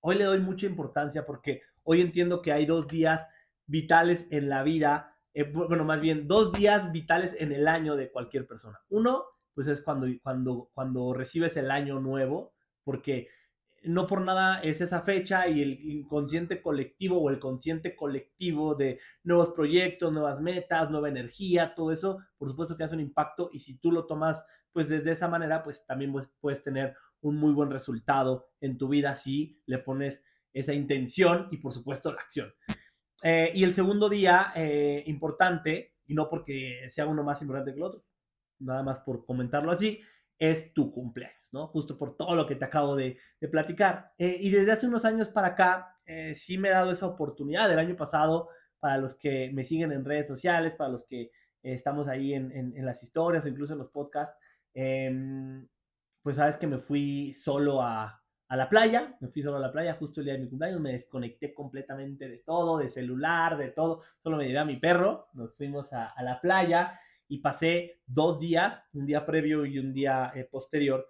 Hoy 0.00 0.16
le 0.16 0.24
doy 0.24 0.40
mucha 0.40 0.66
importancia 0.66 1.24
porque 1.24 1.62
hoy 1.84 2.00
entiendo 2.00 2.42
que 2.42 2.52
hay 2.52 2.66
dos 2.66 2.88
días 2.88 3.26
vitales 3.66 4.26
en 4.30 4.48
la 4.48 4.62
vida, 4.62 5.16
eh, 5.34 5.44
bueno, 5.44 5.84
más 5.84 6.00
bien 6.00 6.26
dos 6.26 6.52
días 6.52 6.90
vitales 6.92 7.34
en 7.38 7.52
el 7.52 7.68
año 7.68 7.96
de 7.96 8.10
cualquier 8.10 8.46
persona. 8.46 8.80
Uno, 8.88 9.24
pues 9.54 9.68
es 9.68 9.80
cuando, 9.80 10.06
cuando, 10.22 10.70
cuando 10.74 11.12
recibes 11.14 11.56
el 11.56 11.70
año 11.70 12.00
nuevo, 12.00 12.52
porque 12.82 13.28
no 13.82 14.06
por 14.06 14.20
nada 14.20 14.60
es 14.60 14.80
esa 14.80 15.02
fecha 15.02 15.48
y 15.48 15.62
el 15.62 15.80
inconsciente 15.84 16.60
colectivo 16.60 17.20
o 17.20 17.30
el 17.30 17.38
consciente 17.38 17.96
colectivo 17.96 18.74
de 18.74 19.00
nuevos 19.22 19.50
proyectos, 19.50 20.12
nuevas 20.12 20.40
metas, 20.40 20.90
nueva 20.90 21.08
energía, 21.08 21.74
todo 21.74 21.92
eso, 21.92 22.18
por 22.36 22.48
supuesto 22.48 22.76
que 22.76 22.84
hace 22.84 22.94
un 22.94 23.00
impacto 23.00 23.50
y 23.52 23.60
si 23.60 23.78
tú 23.78 23.90
lo 23.90 24.06
tomas 24.06 24.44
pues 24.72 24.88
desde 24.88 25.12
esa 25.12 25.28
manera, 25.28 25.62
pues 25.62 25.84
también 25.86 26.12
puedes 26.40 26.62
tener 26.62 26.94
un 27.22 27.36
muy 27.36 27.52
buen 27.52 27.70
resultado 27.70 28.50
en 28.60 28.78
tu 28.78 28.88
vida 28.88 29.16
si 29.16 29.60
le 29.66 29.78
pones 29.78 30.22
esa 30.52 30.72
intención 30.72 31.48
y 31.50 31.58
por 31.58 31.72
supuesto 31.72 32.12
la 32.12 32.20
acción. 32.20 32.52
Eh, 33.22 33.52
y 33.54 33.64
el 33.64 33.74
segundo 33.74 34.08
día 34.08 34.52
eh, 34.54 35.02
importante, 35.06 35.96
y 36.06 36.14
no 36.14 36.28
porque 36.28 36.88
sea 36.88 37.06
uno 37.06 37.22
más 37.22 37.42
importante 37.42 37.72
que 37.72 37.78
el 37.78 37.84
otro, 37.84 38.04
nada 38.58 38.82
más 38.82 38.98
por 39.00 39.24
comentarlo 39.24 39.70
así, 39.70 40.00
es 40.38 40.72
tu 40.72 40.90
cumpleaños, 40.90 41.39
Justo 41.52 41.98
por 41.98 42.16
todo 42.16 42.34
lo 42.36 42.46
que 42.46 42.54
te 42.54 42.64
acabo 42.64 42.96
de, 42.96 43.18
platicar. 43.50 44.12
Eh, 44.18 44.36
y 44.40 44.50
desde 44.50 44.72
hace 44.72 44.86
unos 44.86 45.04
años 45.04 45.28
para 45.28 45.48
acá, 45.48 45.96
sí 46.34 46.58
me 46.58 46.68
he 46.68 46.72
dado 46.72 46.90
esa 46.90 47.06
oportunidad. 47.06 47.70
El 47.70 47.78
año 47.78 47.96
pasado, 47.96 48.48
para 48.80 48.98
los 48.98 49.14
que 49.14 49.50
me 49.52 49.62
siguen 49.62 49.92
en 49.92 50.04
redes 50.04 50.26
sociales, 50.26 50.74
para 50.74 50.90
los 50.90 51.04
que 51.06 51.30
estamos 51.62 52.08
ahí 52.08 52.34
en, 52.34 52.84
las 52.84 53.02
historias 53.02 53.44
o 53.44 53.48
incluso 53.48 53.72
en 53.74 53.80
los 53.80 53.90
podcasts, 53.90 54.36
em, 54.74 55.66
pues 56.22 56.36
sabes 56.36 56.56
que 56.56 56.66
me 56.66 56.78
fui 56.78 57.32
solo 57.32 57.82
a, 57.82 58.16
la 58.48 58.68
playa, 58.68 59.16
me 59.20 59.28
fui 59.28 59.42
solo 59.42 59.58
a 59.58 59.60
la 59.60 59.70
playa 59.70 59.94
justo 59.94 60.20
el 60.20 60.24
día 60.24 60.34
de 60.34 60.40
mi 60.40 60.48
cumpleaños, 60.48 60.80
me 60.80 60.92
desconecté 60.92 61.54
completamente 61.54 62.28
de 62.28 62.38
todo, 62.38 62.78
de 62.78 62.88
celular, 62.88 63.56
de 63.56 63.68
todo, 63.68 64.02
solo 64.18 64.38
me 64.38 64.46
llevé 64.46 64.58
a 64.58 64.64
mi 64.64 64.76
perro, 64.76 65.28
nos 65.34 65.54
fuimos 65.54 65.92
a, 65.92 66.12
la 66.20 66.40
playa 66.40 66.98
y 67.28 67.38
pasé 67.38 68.00
dos 68.06 68.40
días, 68.40 68.82
un 68.92 69.06
día 69.06 69.24
previo 69.24 69.64
y 69.64 69.78
un 69.78 69.92
día 69.92 70.32
eh, 70.34 70.48
posterior, 70.50 71.06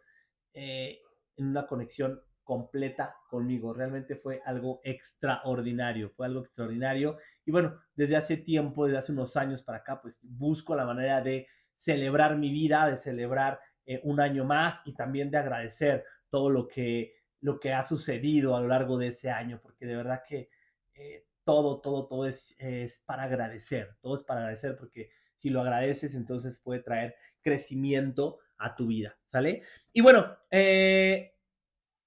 eh, 0.53 1.01
en 1.37 1.47
una 1.47 1.67
conexión 1.67 2.21
completa 2.43 3.17
conmigo. 3.29 3.73
Realmente 3.73 4.17
fue 4.17 4.43
algo 4.45 4.81
extraordinario, 4.85 6.11
fue 6.11 6.27
algo 6.27 6.41
extraordinario. 6.41 7.19
Y 7.45 7.51
bueno, 7.51 7.79
desde 7.95 8.17
hace 8.17 8.37
tiempo, 8.37 8.87
desde 8.87 8.99
hace 8.99 9.13
unos 9.13 9.37
años 9.37 9.63
para 9.63 9.79
acá, 9.79 10.01
pues 10.01 10.19
busco 10.23 10.75
la 10.75 10.85
manera 10.85 11.21
de 11.21 11.47
celebrar 11.77 12.37
mi 12.37 12.51
vida, 12.51 12.89
de 12.89 12.97
celebrar 12.97 13.61
eh, 13.87 14.01
un 14.05 14.21
año 14.21 14.45
más 14.45 14.83
y 14.85 14.95
también 14.95 15.31
de 15.31 15.39
agradecer 15.39 16.05
todo 16.29 16.51
lo 16.51 16.69
que 16.69 17.15
lo 17.41 17.59
que 17.59 17.73
ha 17.73 17.83
sucedido 17.83 18.55
a 18.55 18.61
lo 18.61 18.69
largo 18.69 18.99
de 18.99 19.09
ese 19.09 19.31
año, 19.31 19.61
porque 19.63 19.87
de 19.87 19.97
verdad 19.97 20.23
que 20.27 20.51
eh, 20.95 21.27
todo, 21.45 21.81
todo, 21.81 22.07
todo 22.07 22.27
es, 22.27 22.55
es, 22.59 23.01
para 23.07 23.25
agradecer, 23.25 23.97
todo 24.01 24.17
es 24.17 24.23
para 24.23 24.41
agradecer, 24.41 24.77
porque 24.77 25.11
si 25.35 25.49
lo 25.51 25.63
agradeces, 25.63 26.15
entonces 26.15 26.59
puede 26.59 26.81
traer 26.81 27.17
crecimiento 27.41 28.39
a 28.61 28.75
tu 28.75 28.87
vida, 28.87 29.17
¿sale? 29.27 29.63
Y 29.93 30.01
bueno, 30.01 30.37
eh, 30.51 31.35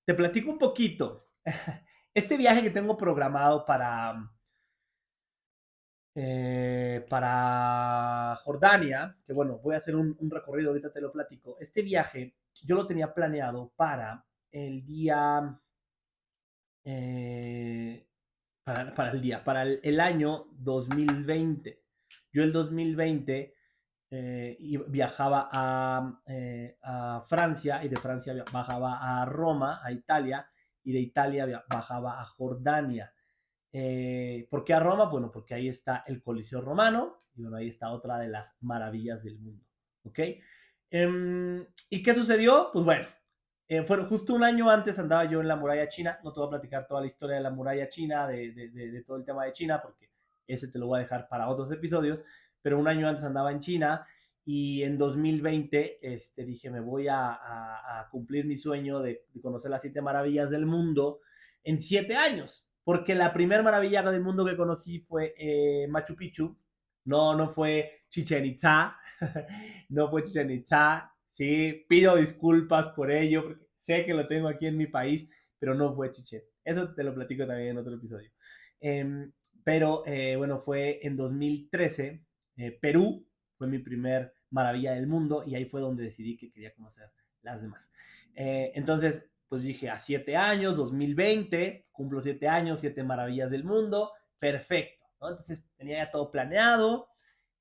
te 0.05 0.13
platico 0.13 0.51
un 0.51 0.60
poquito. 0.60 1.29
Este 2.15 2.38
viaje 2.38 2.62
que 2.62 2.69
tengo 2.69 2.95
programado 2.95 3.65
para, 3.65 4.31
eh, 6.15 7.03
para 7.10 8.36
Jordania, 8.43 9.17
que 9.25 9.33
bueno, 9.33 9.57
voy 9.57 9.74
a 9.74 9.79
hacer 9.79 9.95
un, 9.95 10.15
recorrido, 10.29 10.69
ahorita 10.69 10.93
te 10.93 11.01
lo 11.01 11.12
platico. 11.12 11.57
Este 11.60 11.81
viaje 11.81 12.36
yo 12.62 12.75
lo 12.75 12.86
tenía 12.86 13.12
planeado 13.15 13.74
para 13.75 14.24
el 14.51 14.86
día, 14.86 15.60
eh, 16.86 18.07
para, 18.63 19.12
el 19.12 19.22
día, 19.22 19.43
para 19.43 19.63
el, 19.63 20.00
año 20.00 20.45
2020. 20.51 21.81
Yo 22.31 22.43
el 22.43 22.53
2020 22.53 23.55
eh, 24.13 24.58
viajaba 24.88 25.50
a, 25.51 26.22
eh, 26.27 26.77
a, 26.84 27.24
Francia 27.27 27.84
y 27.84 27.89
de 27.89 27.96
Francia 27.98 28.34
bajaba 28.51 29.22
a 29.22 29.25
Roma, 29.25 29.82
a 29.84 29.91
Italia, 29.91 30.48
y 30.84 30.93
de 30.93 31.00
Italia 31.00 31.63
bajaba 31.74 32.22
a 32.22 32.25
Jordania. 32.25 33.13
¿Por 33.72 34.63
qué 34.63 34.74
a 34.74 34.79
Roma? 34.79 35.05
Bueno, 35.05 35.32
porque 35.32 35.55
ahí 35.55 35.67
está 35.67 36.03
el 36.05 36.22
Coliseo 36.22 36.62
Romano 36.62 37.24
y 37.36 37.41
bueno, 37.41 37.58
ahí 37.58 37.70
está 37.70 37.89
otra 37.89 38.20
de 38.20 38.27
las 38.27 38.55
maravillas 38.62 39.24
del 39.24 39.39
mundo. 39.39 39.65
¿Ok? 40.03 40.20
Em, 40.91 41.65
¿Y 41.89 42.03
qué 42.03 42.13
sucedió? 42.13 42.70
Pues 42.72 42.86
bueno, 42.86 43.08
eh, 43.67 43.84
justo 44.08 44.36
un 44.36 44.43
año 44.43 44.70
antes 44.70 45.00
andaba 45.00 45.25
yo 45.25 45.41
en 45.41 45.48
la 45.48 45.55
muralla 45.55 45.89
china. 45.89 46.20
No 46.24 46.32
te 46.32 46.39
voy 46.39 46.48
a 46.48 46.51
platicar 46.51 46.88
toda 46.88 47.01
la 47.01 47.08
historia 47.08 47.38
de 47.38 47.41
la 47.41 47.50
muralla 47.50 47.89
china, 47.89 48.27
de, 48.27 49.03
todo 49.05 49.17
el 49.17 49.25
tema 49.25 49.46
de 49.46 49.53
China, 49.53 49.82
porque 49.82 50.12
ese 50.46 50.67
te 50.67 50.77
lo 50.77 50.88
voy 50.88 51.00
a 51.00 51.03
dejar 51.03 51.27
para 51.27 51.50
otros 51.50 51.72
episodios. 51.72 52.22
Pero 52.63 52.79
un 52.79 52.88
año 52.88 53.08
antes 53.08 53.24
andaba 53.24 53.51
en 53.51 53.60
China 53.60 54.08
y 54.43 54.82
en 54.82 54.98
2020 54.98 56.00
este, 56.01 56.43
dije, 56.43 56.72
me 56.72 56.79
voy 56.79 57.08
a, 57.08 58.08
cumplir 58.10 58.46
mi 58.46 58.55
sueño 58.55 59.00
de, 59.00 59.27
conocer 59.41 59.70
las 59.70 59.84
siete 59.84 60.01
maravillas 60.01 60.50
del 60.50 60.65
mundo 60.65 61.20
en 61.63 61.79
siete 61.79 62.15
años. 62.15 62.67
Porque 62.84 63.13
la 63.13 63.32
primera 63.32 63.62
maravilla 63.62 64.01
del 64.01 64.24
mundo 64.24 64.43
que 64.43 64.58
conocí 64.58 65.01
fue 65.01 65.36
eh, 65.38 65.88
Machu 65.88 66.15
Picchu. 66.15 66.58
No, 67.05 67.36
no 67.36 67.53
fue 67.53 68.05
Chichen 68.10 68.46
Itza. 68.46 68.98
no 69.89 70.10
fue 70.10 70.24
Chichen 70.24 70.50
Itza 70.50 71.13
Sí, 71.34 71.84
pido 71.89 72.15
disculpas 72.15 72.89
por 72.89 73.10
ello, 73.10 73.43
porque 73.43 73.65
sé 73.75 74.05
que 74.05 74.13
lo 74.13 74.27
tengo 74.27 74.48
aquí 74.48 74.67
en 74.67 74.77
mi 74.77 74.86
país, 74.86 75.27
pero 75.58 75.74
no 75.74 75.96
fue 75.96 76.12
Chichen. 76.12 76.43
Eso 76.63 76.93
te 76.93 77.03
lo 77.03 77.13
platico 77.13 77.48
también 77.48 77.70
en 77.70 77.77
otro 77.79 77.96
episodio. 77.96 78.29
Em, 78.79 79.32
pero 79.63 80.03
eh, 80.05 80.36
bueno, 80.36 80.60
fue 80.60 81.00
en 81.01 81.17
2013, 81.17 82.24
eh, 82.57 82.72
Perú 82.72 83.27
fue 83.57 83.67
mi 83.67 83.79
primer 83.79 84.33
maravilla 84.50 84.93
del 84.93 85.07
mundo 85.07 85.43
y 85.45 85.55
ahí 85.55 85.65
fue 85.65 85.81
donde 85.81 86.03
decidí 86.03 86.38
que 86.38 86.51
quería 86.51 86.74
conocer 86.74 87.10
las 87.41 87.62
demás. 87.62 87.91
Eh, 88.36 88.72
entonces, 88.75 89.29
pues 89.48 89.63
dije, 89.63 89.89
a 89.89 89.98
siete 89.98 90.36
años, 90.36 90.77
2020, 90.77 91.88
cumplo 91.91 92.22
siete 92.22 92.48
años, 92.48 92.79
siete 92.79 93.03
maravillas 93.03 93.51
del 93.51 93.63
mundo, 93.63 94.12
perfecto. 94.39 95.05
Entonces 95.13 95.63
tenía 95.77 96.05
ya 96.05 96.12
todo 96.12 96.31
planeado, 96.31 97.07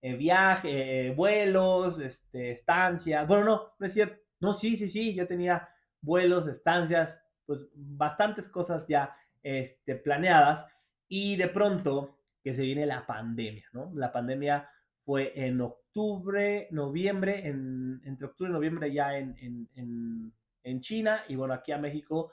eh, 0.00 0.16
viaje, 0.16 1.12
vuelos, 1.16 1.99
este, 1.99 2.50
estancias. 2.50 3.26
Bueno, 3.26 3.44
no, 3.44 3.75
no 3.78 3.87
es 3.87 3.92
cierto. 3.92 4.20
No, 4.40 4.52
sí, 4.52 4.76
sí, 4.76 4.88
sí, 4.88 5.14
yo 5.14 5.26
tenía 5.26 5.68
vuelos, 6.00 6.49
estancias, 6.49 7.22
pues 7.46 7.68
bastantes 7.75 8.49
cosas 8.49 8.87
ya 8.88 9.16
este, 9.42 9.94
planeadas. 9.94 10.66
Y 11.08 11.37
de 11.37 11.49
pronto 11.49 12.18
que 12.42 12.52
se 12.54 12.62
viene 12.62 12.87
la 12.87 13.06
pandemia, 13.06 13.64
¿no? 13.72 13.92
La 13.94 14.11
pandemia 14.11 14.68
fue 15.04 15.32
en 15.35 15.61
octubre, 15.61 16.68
noviembre, 16.71 17.47
en, 17.47 18.00
entre 18.04 18.26
octubre 18.26 18.50
y 18.50 18.54
noviembre 18.54 18.92
ya 18.92 19.18
en, 19.18 19.37
en, 19.40 20.32
en, 20.64 20.80
China 20.80 21.23
y 21.28 21.37
bueno, 21.37 21.54
aquí 21.54 21.73
a 21.73 21.78
México 21.78 22.32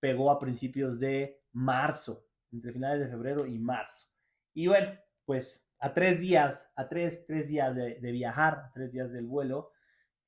pegó 0.00 0.30
a 0.30 0.38
principios 0.38 0.98
de 1.00 1.42
marzo, 1.52 2.26
entre 2.52 2.72
finales 2.72 3.00
de 3.00 3.08
febrero 3.08 3.46
y 3.46 3.58
marzo. 3.58 4.06
Y 4.54 4.66
bueno, 4.66 4.92
pues 5.24 5.64
a 5.78 5.94
tres 5.94 6.20
días, 6.20 6.70
a 6.76 6.88
tres, 6.88 7.24
tres 7.26 7.48
días 7.48 7.74
de, 7.74 8.12
viajar, 8.12 8.70
tres 8.74 8.92
días 8.92 9.10
del 9.12 9.26
vuelo, 9.26 9.72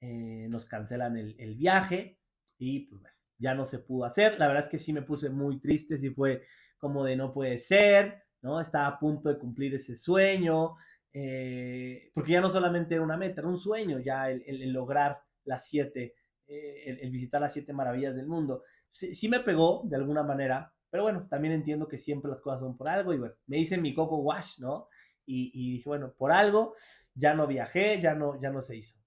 eh, 0.01 0.47
nos 0.49 0.65
cancelan 0.65 1.17
el, 1.17 1.55
viaje 1.57 2.19
y 2.59 2.87
pues 2.87 3.03
ya 3.39 3.55
no 3.55 3.65
se 3.65 3.79
pudo 3.79 4.05
hacer. 4.05 4.39
La 4.39 4.47
verdad 4.47 4.65
es 4.65 4.71
que 4.71 4.79
sí 4.79 4.93
me 4.93 5.03
puse 5.03 5.29
muy 5.29 5.61
triste, 5.61 5.99
sí 5.99 6.11
fue 6.11 6.45
como 6.79 7.05
de 7.05 7.17
no 7.17 7.33
puede 7.33 7.59
ser, 7.59 8.25
¿no? 8.41 8.61
Estaba 8.61 8.87
a 8.87 8.99
punto 8.99 9.29
de 9.29 9.39
cumplir 9.39 9.75
ese 9.75 9.95
sueño, 9.95 10.75
eh, 11.13 12.11
porque 12.15 12.33
ya 12.33 12.41
no 12.41 12.51
solamente 12.51 12.95
era 12.95 13.05
una 13.05 13.17
meta, 13.17 13.41
era 13.41 13.49
un 13.49 13.59
sueño 13.59 13.99
ya 13.99 14.31
el, 14.31 14.73
lograr 14.73 15.21
las 15.45 15.67
siete, 15.67 16.15
eh, 16.47 16.99
el, 17.03 17.11
visitar 17.11 17.41
las 17.41 17.53
siete 17.53 17.73
maravillas 17.73 18.15
del 18.15 18.27
mundo. 18.27 18.63
Sí, 18.91 19.15
sí, 19.15 19.29
me 19.29 19.41
pegó 19.41 19.83
de 19.85 19.97
alguna 19.97 20.23
manera, 20.23 20.73
pero 20.91 21.05
bueno, 21.05 21.27
también 21.29 21.55
entiendo 21.55 21.89
que 21.89 21.99
siempre 21.99 22.31
las 22.31 22.41
cosas 22.41 22.61
son 22.61 22.77
por 22.77 22.89
algo 22.89 23.13
y 23.15 23.19
bueno, 23.19 23.35
me 23.47 23.59
hice 23.59 23.79
mi 23.79 23.95
coco 23.95 24.19
wash, 24.19 24.59
¿no? 24.59 24.89
y, 25.25 25.73
dije, 25.73 25.89
bueno, 25.89 26.15
por 26.17 26.33
algo 26.33 26.75
ya 27.15 27.35
no 27.35 27.47
viajé, 27.47 28.01
ya 28.01 28.15
no, 28.15 28.41
ya 28.41 28.51
no 28.51 28.61
se 28.61 28.77
hizo. 28.77 28.99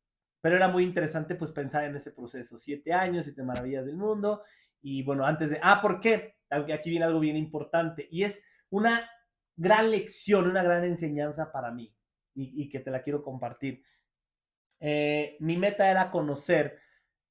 Pero 0.42 0.56
era 0.56 0.68
muy 0.68 0.84
interesante 0.84 1.36
pues 1.36 1.52
pensar 1.52 1.86
en 1.86 1.96
ese 1.96 2.12
proceso, 2.12 2.58
siete 2.58 2.94
años, 2.94 3.26
siete 3.26 3.44
maravillas 3.44 3.86
del 3.86 3.98
mundo. 3.98 4.44
Y 4.82 5.04
bueno, 5.04 5.26
antes 5.26 5.50
de, 5.50 5.60
ah, 5.62 5.82
¿por 5.82 6.00
qué? 6.00 6.36
Aquí 6.50 6.90
viene 6.90 7.06
algo 7.06 7.20
bien 7.20 7.36
importante 7.36 8.08
y 8.12 8.24
es 8.24 8.42
una 8.70 9.10
gran 9.58 9.90
lección, 9.90 10.48
una 10.48 10.64
gran 10.64 10.84
enseñanza 10.84 11.52
para 11.52 11.72
mí 11.72 11.95
y, 12.36 12.70
que 12.70 12.80
te 12.80 12.92
la 12.92 13.02
quiero 13.02 13.24
compartir. 13.24 13.84
Eh, 14.80 15.38
mi 15.40 15.58
meta 15.58 15.90
era 15.90 16.12
conocer 16.12 16.80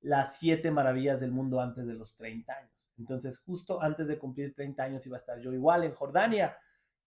las 0.01 0.39
siete 0.39 0.71
maravillas 0.71 1.21
del 1.21 1.31
mundo 1.31 1.61
antes 1.61 1.87
de 1.87 1.95
los 1.95 2.17
30 2.17 2.53
años. 2.53 2.73
Entonces, 2.99 3.39
justo 3.39 3.83
antes 3.83 4.07
de 4.07 4.19
cumplir 4.19 4.55
30 4.55 4.83
años 4.83 5.07
iba 5.07 5.17
a 5.17 5.21
estar 5.21 5.39
yo 5.41 5.53
igual 5.53 5.85
en 5.85 5.95
Jordania 5.95 6.57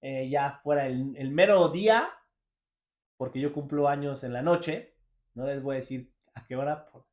eh, 0.02 0.30
ya 0.30 0.60
fuera 0.64 0.88
el, 0.88 1.32
mero 1.32 1.70
día, 1.70 2.08
porque 3.18 3.40
yo 3.40 3.52
cumplo 3.52 3.88
años 3.88 4.24
en 4.24 4.34
la 4.34 4.42
noche, 4.42 4.94
No 5.34 5.46
les 5.46 5.62
voy 5.62 5.76
a 5.76 5.80
decir 5.80 6.12
a 6.34 6.46
qué 6.46 6.56
hora, 6.56 6.88
por 6.92 7.06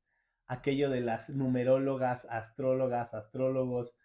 aquello 0.47 0.91
de 0.91 1.01
las 1.01 1.31
numerólogas, 1.31 2.27
astrólogas, 2.31 3.15
astrólogos, 3.15 3.97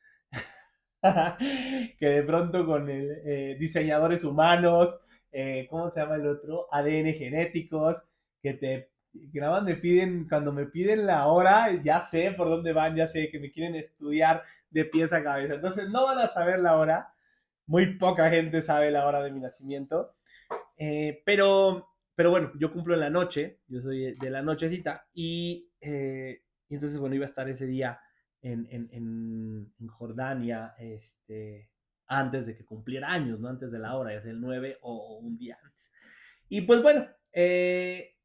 que 2.00 2.09
de 2.09 2.24
pronto 2.24 2.65
con 2.65 2.89
el, 2.89 3.21
eh, 3.25 3.57
diseñadores 3.59 4.24
humanos, 4.24 5.00
eh, 5.31 5.67
¿cómo 5.69 5.89
se 5.89 6.00
llama 6.00 6.15
el 6.15 6.27
otro? 6.27 6.67
ADN 6.71 7.13
genéticos, 7.13 8.01
que 8.41 8.53
te 8.53 8.89
que 9.12 9.39
nada 9.39 9.53
más 9.53 9.63
me 9.63 9.75
piden, 9.75 10.27
cuando 10.27 10.53
me 10.53 10.65
piden 10.65 11.05
la 11.05 11.27
hora, 11.27 11.81
ya 11.83 12.01
sé 12.01 12.31
por 12.31 12.48
dónde 12.48 12.74
van, 12.74 12.95
ya 12.95 13.07
sé 13.07 13.29
que 13.29 13.39
me 13.39 13.51
quieren 13.51 13.75
estudiar 13.75 14.43
de 14.69 14.86
pies 14.86 15.13
a 15.13 15.24
cabeza. 15.24 15.55
Entonces 15.55 15.89
no 15.89 16.05
van 16.05 16.19
a 16.19 16.27
saber 16.27 16.59
la 16.59 16.77
hora. 16.77 17.13
Muy 17.65 17.98
poca 17.98 18.29
gente 18.29 18.62
sabe 18.62 18.91
la 18.91 19.05
hora 19.05 19.21
de 19.21 19.31
mi 19.31 19.39
nacimiento. 19.39 20.15
Eh, 20.77 21.21
pero, 21.25 21.89
pero 22.15 22.31
bueno, 22.31 22.51
yo 22.59 22.71
cumplo 22.71 22.93
en 22.93 23.01
la 23.01 23.09
noche, 23.09 23.59
yo 23.67 23.81
soy 23.81 24.15
de 24.15 24.29
la 24.29 24.41
nochecita. 24.41 25.07
Y, 25.13 25.69
eh, 25.81 26.41
entonces, 26.69 27.00
bueno, 27.00 27.15
iba 27.15 27.25
a 27.25 27.29
estar 27.29 27.50
ese 27.50 27.65
día 27.65 28.00
en, 28.41 28.67
en, 28.71 28.89
en, 29.79 29.88
Jordania, 29.88 30.75
este, 30.79 31.69
antes 32.09 32.45
de 32.45 32.57
que 32.57 32.65
cumpliera 32.65 33.11
años, 33.11 33.39
¿no? 33.39 33.47
Antes 33.47 33.71
de 33.71 33.79
la 33.79 33.95
hora, 33.95 34.19
sea 34.21 34.31
el 34.31 34.41
9 34.41 34.79
o, 34.81 35.19
un 35.19 35.37
día 35.37 35.57
antes. 35.63 35.91
Y 36.49 36.61
pues 36.61 36.81
bueno, 36.81 37.07
eh, 37.31 38.15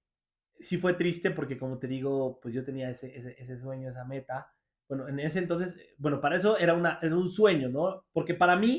sí 0.58 0.78
fue 0.78 0.94
triste 0.94 1.30
porque, 1.30 1.58
como 1.58 1.78
te 1.78 1.86
digo, 1.86 2.40
pues 2.40 2.54
yo 2.54 2.64
tenía 2.64 2.90
ese, 2.90 3.16
ese, 3.16 3.58
sueño, 3.58 3.90
esa 3.90 4.04
meta. 4.04 4.50
Bueno, 4.88 5.06
en 5.08 5.20
ese 5.20 5.38
entonces, 5.38 5.76
bueno, 5.98 6.20
para 6.20 6.36
eso 6.36 6.58
era, 6.58 6.74
una, 6.74 6.98
era 7.02 7.14
un 7.14 7.30
sueño, 7.30 7.68
¿no? 7.68 8.04
Porque 8.12 8.34
para 8.34 8.56
mí, 8.56 8.78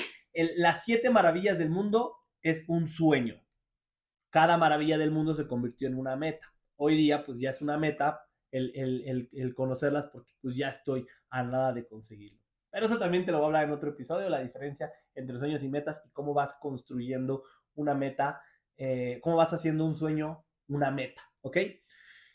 las 0.58 0.84
siete 0.84 1.10
maravillas 1.10 1.58
del 1.58 1.70
mundo 1.70 2.16
es 2.42 2.66
un 2.68 2.88
sueño. 2.88 3.42
Cada 4.32 4.58
maravilla 4.58 4.98
del 4.98 5.12
mundo 5.12 5.34
se 5.34 5.48
convirtió 5.48 5.88
en 5.88 5.96
una 5.96 6.16
meta. 6.16 6.52
Hoy 6.76 6.98
día, 6.98 7.24
pues 7.24 7.40
ya 7.40 7.52
es 7.52 7.62
una 7.62 7.78
meta 7.78 8.22
el, 8.52 8.72
el, 8.76 9.30
el, 9.32 9.54
conocerlas 9.54 10.08
porque 10.08 10.34
pues 10.42 10.56
ya 10.56 10.70
estoy 10.70 11.08
a 11.30 11.44
nada 11.44 11.74
de 11.74 11.88
conseguirlo. 11.88 12.45
Pero 12.76 12.88
eso 12.88 13.00
también 13.00 13.26
te 13.26 13.32
lo 13.32 13.38
voy 13.38 13.46
a 13.46 13.48
hablar 13.48 13.64
en 13.64 13.72
otro 13.72 13.92
episodio, 13.92 14.28
la 14.28 14.42
diferencia 14.42 14.92
entre 15.14 15.40
sueños 15.40 15.64
y 15.64 15.70
metas 15.70 16.04
y 16.06 16.10
cómo 16.10 16.34
vas 16.34 16.56
construyendo 16.60 17.44
una 17.76 17.94
meta, 17.94 18.42
eh, 18.76 19.22
cómo 19.24 19.38
vas 19.38 19.54
haciendo 19.54 19.86
un 19.86 19.96
sueño 19.96 20.44
una 20.68 20.92
meta, 20.92 21.22
¿ok? 21.40 21.56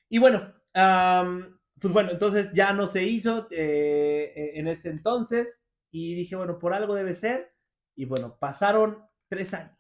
Y 0.09 0.19
bueno, 0.19 0.55
pues 0.73 1.93
bueno, 1.93 2.11
entonces 2.11 2.51
ya 2.55 2.73
no 2.73 2.87
se 2.87 3.03
hizo 3.03 3.49
eh, 3.51 4.53
en 4.55 4.67
ese 4.69 4.89
entonces 4.89 5.63
y 5.91 6.15
dije, 6.15 6.37
bueno, 6.37 6.59
por 6.59 6.73
algo 6.73 6.95
debe 6.95 7.15
ser. 7.15 7.53
Y 7.95 8.07
bueno, 8.07 8.39
pasaron 8.39 9.05
tres 9.29 9.53
años. 9.53 9.77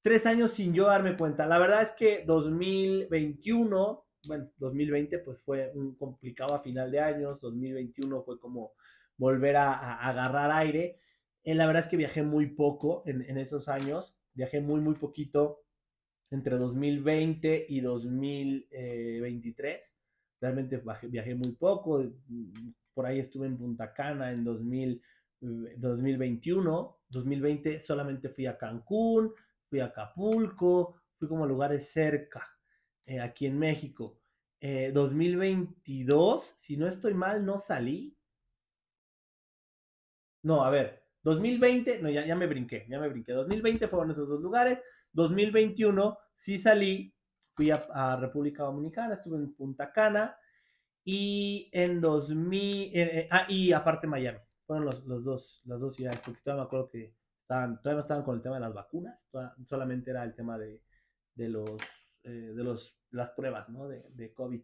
Tres 0.00 0.24
años 0.24 0.52
sin 0.52 0.72
yo 0.72 0.86
darme 0.86 1.18
cuenta. 1.18 1.44
La 1.44 1.58
verdad 1.58 1.82
es 1.82 1.92
que 1.92 2.24
2021, 2.24 4.06
bueno, 4.26 4.50
2020 4.56 5.18
pues 5.18 5.42
fue 5.42 5.70
un 5.74 5.94
complicado 5.96 6.62
final 6.62 6.90
de 6.90 7.00
años. 7.00 7.42
2021 7.42 8.22
fue 8.22 8.40
como 8.40 8.72
volver 9.16 9.56
a, 9.56 9.96
agarrar 10.08 10.50
aire. 10.52 11.00
Eh, 11.44 11.54
la 11.54 11.66
verdad 11.66 11.84
es 11.84 11.88
que 11.88 11.96
viajé 11.96 12.22
muy 12.22 12.46
poco 12.46 13.02
en, 13.06 13.38
esos 13.38 13.68
años. 13.68 14.16
Viajé 14.34 14.60
muy, 14.60 14.80
muy 14.80 14.94
poquito 14.94 15.62
entre 16.30 16.56
2020 16.56 17.66
y 17.68 17.80
2023. 17.80 19.96
Realmente 20.40 20.82
viajé 21.04 21.34
muy 21.34 21.52
poco, 21.52 22.02
mm, 22.28 22.70
por 22.92 23.06
ahí 23.06 23.20
estuve 23.20 23.46
en 23.46 23.56
Punta 23.56 23.92
Cana 23.92 24.32
en 24.32 24.44
2021, 24.44 26.98
2020 27.08 27.80
solamente 27.80 28.28
fui 28.28 28.46
a 28.46 28.58
Cancún, 28.58 29.32
fui 29.68 29.80
a 29.80 29.86
Acapulco, 29.86 30.96
fui 31.18 31.28
como 31.28 31.44
a 31.44 31.46
lugares 31.46 31.90
cerca, 31.90 32.46
eh, 33.06 33.20
aquí 33.20 33.46
en 33.46 33.58
México. 33.58 34.20
2022, 34.92 36.50
eh, 36.50 36.54
si 36.60 36.76
no 36.76 36.88
estoy 36.88 37.14
mal, 37.14 37.44
no 37.44 37.58
salí. 37.58 38.15
No, 40.42 40.64
a 40.64 40.70
ver, 40.70 41.02
2020, 41.22 42.02
no, 42.02 42.10
ya, 42.10 42.24
ya 42.24 42.36
me 42.36 42.46
brinqué, 42.46 42.86
ya 42.88 43.00
me 43.00 43.08
brinqué. 43.08 43.32
2020 43.32 43.88
fueron 43.88 44.12
esos 44.12 44.28
dos 44.28 44.40
lugares, 44.40 44.82
2021 45.12 46.16
sí 46.46 46.58
salí, 46.58 47.12
fui 47.54 47.72
a, 47.72 48.16
República 48.16 48.62
Dominicana, 48.62 49.14
estuve 49.14 49.36
en 49.36 49.52
Punta 49.54 49.92
Cana 49.92 50.36
y 51.04 51.68
en 51.72 52.00
2000, 52.00 52.62
eh, 52.62 52.90
eh, 52.94 53.28
ah, 53.32 53.46
y 53.48 53.72
aparte 53.72 54.06
Miami. 54.06 54.38
Fueron 54.66 54.84
los, 54.84 55.04
los, 55.06 55.24
dos, 55.24 55.62
las 55.64 55.80
dos 55.80 55.94
ciudades, 55.96 56.20
porque 56.24 56.40
todavía 56.42 56.62
me 56.62 56.66
acuerdo 56.66 56.88
que 56.88 57.14
estaban, 57.40 57.82
todavía 57.82 57.96
no 57.96 58.00
estaban 58.02 58.24
con 58.24 58.36
el 58.36 58.42
tema 58.42 58.56
de 58.56 58.60
las 58.60 58.74
vacunas, 58.74 59.18
solamente 59.64 60.10
era 60.10 60.22
el 60.22 60.34
tema 60.34 60.58
de, 60.58 60.82
de 61.34 61.48
los, 61.48 61.80
eh, 62.24 62.52
de 62.54 62.62
los, 62.62 62.96
las 63.10 63.30
pruebas, 63.30 63.68
¿no? 63.68 63.88
De, 63.88 64.04
de 64.10 64.32
COVID. 64.34 64.60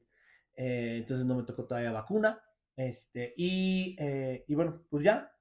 entonces 0.55 1.27
no 1.27 1.37
me 1.37 1.45
tocó 1.45 1.65
todavía 1.65 1.93
vacuna. 1.93 2.41
Este, 2.77 3.35
y, 3.37 3.97
y 4.47 4.55
bueno, 4.55 4.85
pues 4.91 5.05
ya, 5.05 5.32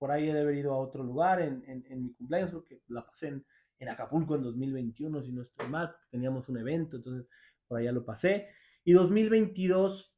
por 0.00 0.10
ahí 0.10 0.30
he 0.30 0.32
de 0.32 0.40
haber 0.40 0.56
ido 0.56 0.72
a 0.72 0.78
otro 0.78 1.04
lugar 1.04 1.42
en, 1.42 1.62
en, 1.66 1.84
en 1.90 2.02
mi 2.02 2.14
cumpleaños, 2.14 2.50
porque 2.50 2.80
la 2.88 3.04
pasé 3.04 3.28
en, 3.28 3.44
en 3.78 3.88
Acapulco 3.90 4.34
en 4.34 4.42
2021, 4.42 5.22
si 5.22 5.30
no 5.30 5.42
estoy 5.42 5.68
mal, 5.68 5.94
teníamos 6.10 6.48
un 6.48 6.56
evento, 6.56 6.96
entonces 6.96 7.28
por 7.68 7.78
allá 7.78 7.92
lo 7.92 8.02
pasé. 8.02 8.48
Y 8.82 8.94
2022, 8.94 10.10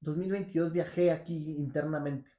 2022 0.00 0.72
viajé 0.72 1.12
aquí 1.12 1.36
internamente. 1.56 2.32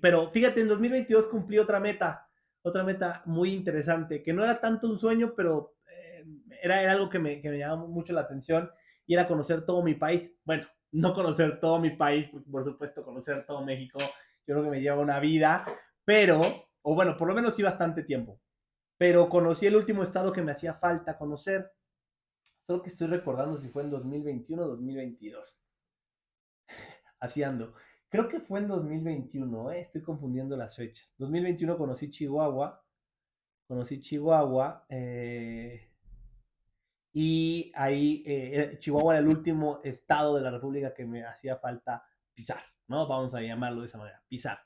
Pero 0.00 0.30
fíjate, 0.30 0.60
en 0.60 0.68
2022 0.68 1.26
cumplí 1.26 1.58
otra 1.58 1.80
meta, 1.80 2.28
otra 2.62 2.84
meta 2.84 3.22
muy 3.26 3.52
interesante, 3.52 4.22
que 4.22 4.32
no 4.32 4.44
era 4.44 4.60
tanto 4.60 4.88
un 4.88 5.00
sueño, 5.00 5.34
pero 5.36 5.74
eh, 5.90 6.24
era, 6.62 6.92
algo 6.92 7.10
que 7.10 7.18
me, 7.18 7.40
que 7.42 7.50
me 7.50 7.58
llamaba 7.58 7.88
mucho 7.88 8.12
la 8.12 8.20
atención 8.20 8.70
y 9.04 9.14
era 9.14 9.26
conocer 9.26 9.66
todo 9.66 9.82
mi 9.82 9.94
país. 9.94 10.32
Bueno, 10.44 10.64
no 10.92 11.12
conocer 11.12 11.58
todo 11.58 11.80
mi 11.80 11.90
país, 11.90 12.28
porque 12.28 12.50
por 12.50 12.64
supuesto 12.64 13.04
conocer 13.04 13.44
todo 13.46 13.64
México, 13.64 13.98
yo 14.46 14.54
creo 14.54 14.64
que 14.64 14.70
me 14.70 14.80
lleva 14.80 14.98
una 14.98 15.20
vida, 15.20 15.64
pero, 16.04 16.40
o 16.82 16.94
bueno, 16.94 17.16
por 17.16 17.28
lo 17.28 17.34
menos 17.34 17.54
sí 17.56 17.62
bastante 17.62 18.02
tiempo 18.02 18.40
pero 19.02 19.28
conocí 19.28 19.66
el 19.66 19.74
último 19.74 20.04
estado 20.04 20.32
que 20.32 20.42
me 20.42 20.52
hacía 20.52 20.74
falta 20.74 21.18
conocer. 21.18 21.72
Solo 22.64 22.84
que 22.84 22.88
estoy 22.88 23.08
recordando 23.08 23.56
si 23.56 23.68
fue 23.68 23.82
en 23.82 23.90
2021 23.90 24.62
o 24.62 24.68
2022. 24.68 25.60
Así 27.18 27.42
ando. 27.42 27.74
Creo 28.08 28.28
que 28.28 28.38
fue 28.38 28.60
en 28.60 28.68
2021, 28.68 29.72
¿eh? 29.72 29.80
estoy 29.80 30.02
confundiendo 30.02 30.56
las 30.56 30.76
fechas. 30.76 31.12
2021 31.18 31.76
conocí 31.76 32.10
Chihuahua. 32.10 32.80
Conocí 33.66 34.00
Chihuahua. 34.00 34.86
Eh, 34.88 35.90
y 37.12 37.72
ahí 37.74 38.22
eh, 38.24 38.76
Chihuahua 38.78 39.14
era 39.14 39.20
el 39.20 39.26
último 39.26 39.80
estado 39.82 40.36
de 40.36 40.42
la 40.42 40.52
República 40.52 40.94
que 40.94 41.06
me 41.06 41.24
hacía 41.24 41.56
falta 41.56 42.04
pisar, 42.32 42.62
¿no? 42.88 43.06
Vamos 43.06 43.34
a 43.34 43.40
llamarlo 43.40 43.80
de 43.80 43.86
esa 43.86 43.98
manera, 43.98 44.22
pisar. 44.28 44.58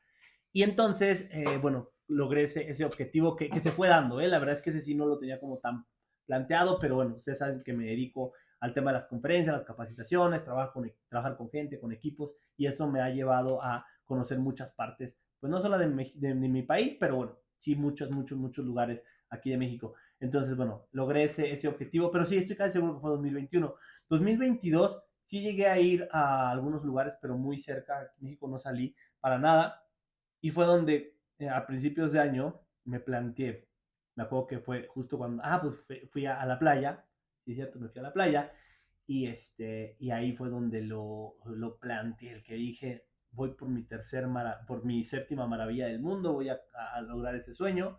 Y 0.52 0.62
entonces, 0.62 1.28
bueno, 1.60 1.90
logré 2.08 2.44
ese, 2.44 2.84
objetivo 2.84 3.36
que, 3.36 3.50
que, 3.50 3.60
se 3.60 3.72
fue 3.72 3.88
dando. 3.88 4.20
¿eh? 4.20 4.28
La 4.28 4.38
verdad 4.38 4.54
es 4.54 4.62
que 4.62 4.70
ese 4.70 4.80
sí 4.80 4.94
no 4.94 5.06
lo 5.06 5.18
tenía 5.18 5.40
como 5.40 5.58
tan 5.58 5.86
planteado, 6.24 6.78
pero 6.78 6.96
bueno, 6.96 7.16
ustedes 7.16 7.38
saben 7.38 7.62
que 7.62 7.72
me 7.72 7.84
dedico 7.84 8.32
al 8.60 8.72
tema 8.72 8.90
de 8.90 8.94
las 8.94 9.06
conferencias, 9.06 9.54
las 9.54 9.64
capacitaciones, 9.64 10.44
trabajo 10.44 10.74
con, 10.74 10.92
trabajar 11.08 11.36
con 11.36 11.50
gente, 11.50 11.78
con 11.78 11.92
equipos, 11.92 12.34
y 12.56 12.66
eso 12.66 12.88
me 12.90 13.00
ha 13.00 13.10
llevado 13.10 13.62
a 13.62 13.86
conocer 14.04 14.38
muchas 14.38 14.72
partes, 14.72 15.18
pues 15.40 15.50
no 15.50 15.60
solo 15.60 15.78
de 15.78 15.88
mi, 15.88 16.12
de, 16.14 16.34
mi 16.34 16.62
país, 16.62 16.96
pero 16.98 17.16
bueno, 17.16 17.38
sí 17.58 17.74
muchos, 17.76 18.10
muchos, 18.10 18.38
muchos 18.38 18.64
lugares 18.64 19.02
aquí 19.28 19.50
de 19.50 19.58
México. 19.58 19.94
Entonces, 20.20 20.56
bueno, 20.56 20.86
logré 20.92 21.24
ese, 21.24 21.52
ese 21.52 21.68
objetivo, 21.68 22.10
pero 22.10 22.24
sí 22.24 22.36
estoy 22.38 22.56
casi 22.56 22.72
seguro 22.72 22.94
que 22.94 23.00
fue 23.00 23.10
2021. 23.10 23.74
2022 24.08 25.02
sí 25.26 25.40
llegué 25.40 25.66
a 25.66 25.78
ir 25.78 26.08
a 26.12 26.50
algunos 26.50 26.84
lugares, 26.84 27.18
pero 27.20 27.36
muy 27.36 27.58
cerca, 27.58 28.12
México 28.20 28.48
no 28.48 28.58
salí 28.58 28.94
para 29.20 29.38
nada, 29.38 29.84
y 30.40 30.50
fue 30.50 30.64
donde 30.64 31.16
eh, 31.38 31.48
a 31.48 31.66
principios 31.66 32.12
de 32.12 32.20
año 32.20 32.60
me 32.84 33.00
planteé, 33.00 33.68
me 34.14 34.22
acuerdo 34.24 34.46
que 34.46 34.58
fue 34.60 34.86
justo 34.86 35.18
cuando, 35.18 35.42
ah, 35.44 35.60
pues 35.60 35.84
fui, 36.10 36.26
a, 36.26 36.46
la 36.46 36.58
playa, 36.58 37.04
sí 37.44 37.52
es 37.52 37.56
cierto, 37.56 37.78
me 37.78 37.88
fui 37.88 37.98
a 38.00 38.04
la 38.04 38.12
playa, 38.12 38.52
y, 39.06 39.26
este, 39.26 39.96
y 39.98 40.10
ahí 40.10 40.32
fue 40.32 40.48
donde 40.48 40.80
lo, 40.82 41.36
lo 41.44 41.76
planteé, 41.78 42.32
el 42.32 42.42
que 42.44 42.54
dije, 42.54 43.06
voy 43.32 43.54
por 43.54 43.68
mi 43.68 43.82
tercer, 43.82 44.26
por 44.66 44.84
mi 44.84 45.04
séptima 45.04 45.46
maravilla 45.46 45.86
del 45.86 46.00
mundo, 46.00 46.32
voy 46.32 46.48
a, 46.48 46.60
lograr 47.02 47.34
ese 47.34 47.52
sueño, 47.52 47.98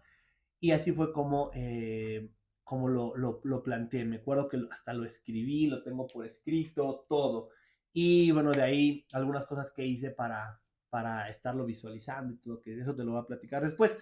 y 0.59 0.71
así 0.71 0.93
fue 0.93 1.11
como, 1.11 1.51
eh, 1.53 2.29
como 2.67 2.89
lo, 2.89 3.15
lo, 3.15 3.39
lo, 3.45 3.63
planteé, 3.63 4.03
me 4.03 4.17
acuerdo 4.17 4.49
que 4.49 4.59
hasta 4.69 4.93
lo 4.93 5.05
escribí, 5.05 5.67
lo 5.67 5.83
tengo 5.83 6.05
por 6.05 6.25
escrito, 6.25 7.05
todo, 7.07 7.49
y 7.93 8.29
bueno, 8.31 8.51
de 8.51 8.61
ahí 8.61 9.05
algunas 9.13 9.45
cosas 9.45 9.71
que 9.71 9.85
hice 9.85 10.11
para, 10.11 10.59
para 10.89 11.29
estarlo 11.29 11.65
visualizando 11.65 12.33
y 12.33 12.37
todo, 12.37 12.61
que 12.61 12.77
eso 12.77 12.93
te 12.93 13.05
lo 13.05 13.13
voy 13.13 13.21
a 13.21 13.25
platicar 13.25 13.63
después. 13.63 13.97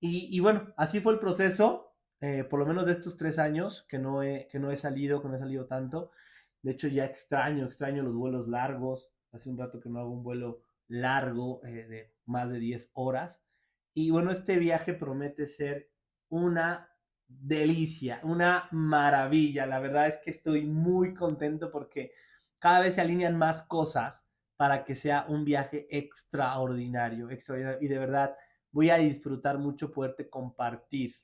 Y, 0.00 0.40
bueno, 0.40 0.72
así 0.76 1.00
fue 1.00 1.12
el 1.12 1.20
proceso, 1.20 1.94
eh, 2.20 2.42
por 2.42 2.58
lo 2.58 2.66
menos 2.66 2.86
de 2.86 2.92
estos 2.92 3.16
tres 3.16 3.38
años 3.38 3.86
que 3.88 3.98
no, 3.98 4.22
he, 4.24 4.48
que 4.50 4.58
no 4.58 4.72
he 4.72 4.76
salido, 4.76 5.22
que 5.22 5.28
no 5.28 5.36
he 5.36 5.38
salido 5.38 5.66
tanto. 5.66 6.10
De 6.62 6.72
hecho, 6.72 6.88
ya 6.88 7.04
extraño, 7.04 7.66
extraño 7.66 8.02
los 8.02 8.14
vuelos 8.14 8.48
largos. 8.48 9.12
Hace 9.30 9.50
un 9.50 9.58
rato 9.58 9.78
que 9.78 9.88
no 9.88 10.00
hago 10.00 10.10
un 10.10 10.24
vuelo 10.24 10.62
largo 10.88 11.64
eh, 11.64 11.86
de 11.86 12.14
más 12.24 12.50
de 12.50 12.58
10 12.58 12.90
horas. 12.94 13.40
Y 13.94 14.10
bueno, 14.10 14.32
este 14.32 14.56
viaje 14.56 14.94
promete 14.94 15.46
ser 15.46 15.90
una 16.30 16.91
delicia, 17.40 18.20
una 18.22 18.68
maravilla. 18.72 19.66
La 19.66 19.80
verdad 19.80 20.08
es 20.08 20.18
que 20.18 20.30
estoy 20.30 20.64
muy 20.66 21.14
contento 21.14 21.70
porque 21.70 22.12
cada 22.58 22.80
vez 22.80 22.94
se 22.94 23.00
alinean 23.00 23.36
más 23.36 23.62
cosas 23.62 24.26
para 24.56 24.84
que 24.84 24.94
sea 24.94 25.26
un 25.28 25.44
viaje 25.44 25.86
extraordinario, 25.90 27.30
extraordinario. 27.30 27.78
Y 27.80 27.88
de 27.88 27.98
verdad 27.98 28.36
voy 28.70 28.90
a 28.90 28.98
disfrutar 28.98 29.58
mucho 29.58 29.90
poderte 29.90 30.28
compartir 30.28 31.16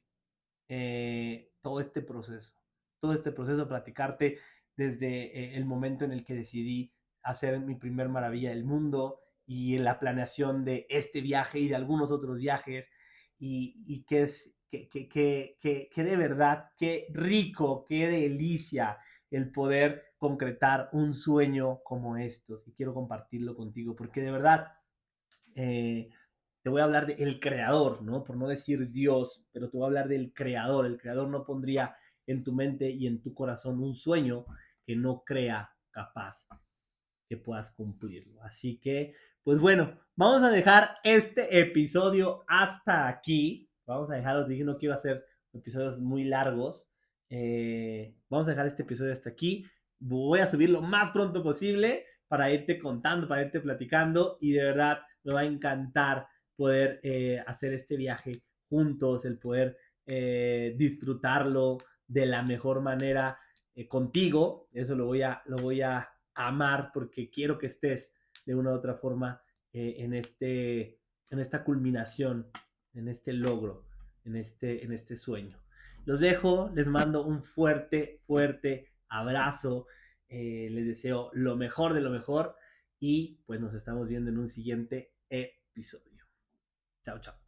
eh, 0.69 1.53
todo 1.61 1.81
este 1.81 2.03
proceso, 2.03 2.53
todo 3.01 3.13
este 3.13 3.33
proceso, 3.33 3.69
platicarte 3.69 4.39
desde 4.77 5.39
eh, 5.39 5.57
el 5.57 5.65
momento 5.65 6.05
en 6.05 6.13
el 6.13 6.25
que 6.25 6.35
decidí 6.35 6.93
hacer 7.23 7.61
mi 7.61 7.75
primer 7.75 8.09
maravilla 8.09 8.51
del 8.51 8.65
mundo 8.65 9.21
y 9.47 9.79
la 9.79 9.99
planeación 9.99 10.65
de 10.65 10.87
este 10.89 11.21
viaje 11.21 11.59
y 11.59 11.69
de 11.69 11.77
algunos 11.77 12.11
otros 12.11 12.39
viajes 12.39 12.91
y, 13.39 13.83
y 13.87 14.05
que 14.05 14.23
es 14.23 14.58
que, 14.71 14.89
que, 14.89 15.09
que, 15.09 15.89
que, 15.93 16.05
de 16.05 16.17
verdad, 16.17 16.71
qué 16.77 17.07
rico, 17.11 17.85
qué 17.87 18.09
delicia 18.09 18.99
el 19.31 19.51
poder 19.51 20.13
concretar 20.19 20.89
un 20.93 21.15
sueño 21.15 21.81
como 21.83 22.17
estos. 22.17 22.67
Y 22.67 22.73
quiero 22.73 22.95
compartirlo 22.95 23.55
contigo, 23.55 23.95
porque 23.97 24.21
de 24.23 24.31
verdad 24.31 24.73
eh, 25.55 26.11
te 26.63 26.71
voy 26.71 26.81
a 26.81 26.85
hablar 26.85 27.07
del 27.07 27.41
creador, 27.41 28.03
¿no? 28.03 28.25
Por 28.25 28.37
no 28.37 28.49
decir 28.49 28.91
Dios, 28.91 29.45
pero 29.53 29.71
te 29.71 29.77
voy 29.77 29.85
a 29.85 29.89
hablar 29.89 30.09
del 30.09 30.33
creador. 30.33 30.87
El 30.87 30.99
creador 30.99 31.29
no 31.29 31.45
pondría 31.45 31.97
en 32.27 32.45
tu 32.45 32.53
mente 32.53 32.91
y 32.91 33.07
en 33.07 33.23
tu 33.23 33.35
corazón 33.35 33.83
un 33.83 33.95
sueño 33.95 34.45
que 34.85 34.97
no 34.97 35.23
crea 35.25 35.71
capaz 35.91 36.47
que 37.29 37.37
puedas 37.37 37.71
cumplirlo. 37.73 38.43
Así 38.43 38.79
que, 38.79 39.15
pues 39.43 39.59
bueno, 39.59 39.99
vamos 40.17 40.43
a 40.43 40.51
dejar 40.51 40.97
este 41.05 41.61
episodio 41.61 42.45
hasta 42.49 43.09
aquí. 43.09 43.68
Vamos 43.89 44.11
a 44.11 44.17
dejarlo, 44.17 44.45
dije, 44.45 44.65
no 44.65 44.77
quiero 44.77 44.95
hacer 44.95 45.25
episodios 45.55 45.99
muy 45.99 46.25
largos. 46.25 46.85
Eh, 47.31 48.15
vamos 48.29 48.47
a 48.47 48.51
dejar 48.51 48.67
este 48.67 48.83
episodio 48.83 49.15
hasta 49.15 49.31
aquí. 49.31 49.65
Voy 49.99 50.41
a 50.41 50.47
subir 50.47 50.69
lo 50.69 50.83
más 50.83 51.09
pronto 51.09 51.43
posible 51.43 52.05
para 52.29 52.53
irte 52.53 52.79
contando, 52.79 53.27
para 53.27 53.45
irte 53.45 53.61
platicando 53.61 54.37
y 54.43 54.53
de 54.53 54.63
verdad 54.63 54.99
me 55.25 55.33
va 55.33 55.41
a 55.41 55.47
encantar 55.47 56.29
poder 56.55 57.01
eh, 57.03 57.43
hacer 57.47 57.73
este 57.73 57.97
viaje 57.97 58.43
juntos, 58.69 59.25
el 59.25 59.39
poder 59.39 59.79
eh, 60.05 60.75
disfrutarlo 60.77 61.79
de 62.07 62.27
la 62.27 62.43
mejor 62.43 62.83
manera 62.83 63.39
contigo. 63.89 64.69
Eso 64.71 64.97
lo 64.97 65.07
voy, 65.07 65.23
a, 65.23 65.41
lo 65.47 65.57
voy 65.57 65.81
a 65.81 66.07
amar 66.35 66.91
porque 66.93 67.31
quiero 67.31 67.57
que 67.57 67.69
estés 67.69 68.13
de 68.45 68.55
una 68.55 68.71
u 68.71 68.75
otra 68.75 68.97
forma 68.97 69.41
en, 69.73 70.13
este, 70.13 71.01
en 71.31 71.39
esta 71.39 71.65
culminación 71.65 72.51
en 72.95 73.09
este 73.09 73.33
logro, 73.33 73.85
en 74.25 74.37
este, 74.37 74.85
en 74.85 74.93
este 74.93 75.17
sueño. 75.17 75.63
Los 76.05 76.21
dejo, 76.21 76.71
les 76.75 76.87
mando 76.87 77.25
un 77.25 77.43
fuerte, 77.43 78.21
fuerte 78.27 78.93
abrazo, 79.09 79.87
eh, 80.29 80.69
les 80.71 80.87
deseo 80.87 81.31
lo 81.33 81.57
mejor 81.57 81.95
de 81.95 82.01
lo 82.01 82.11
mejor 82.11 82.57
y 83.01 83.43
pues 83.47 83.61
nos 83.61 83.75
estamos 83.75 84.09
viendo 84.09 84.31
en 84.31 84.39
un 84.39 84.49
siguiente 84.49 85.15
episodio. 85.29 86.27
Chao, 87.03 87.21
chao. 87.21 87.48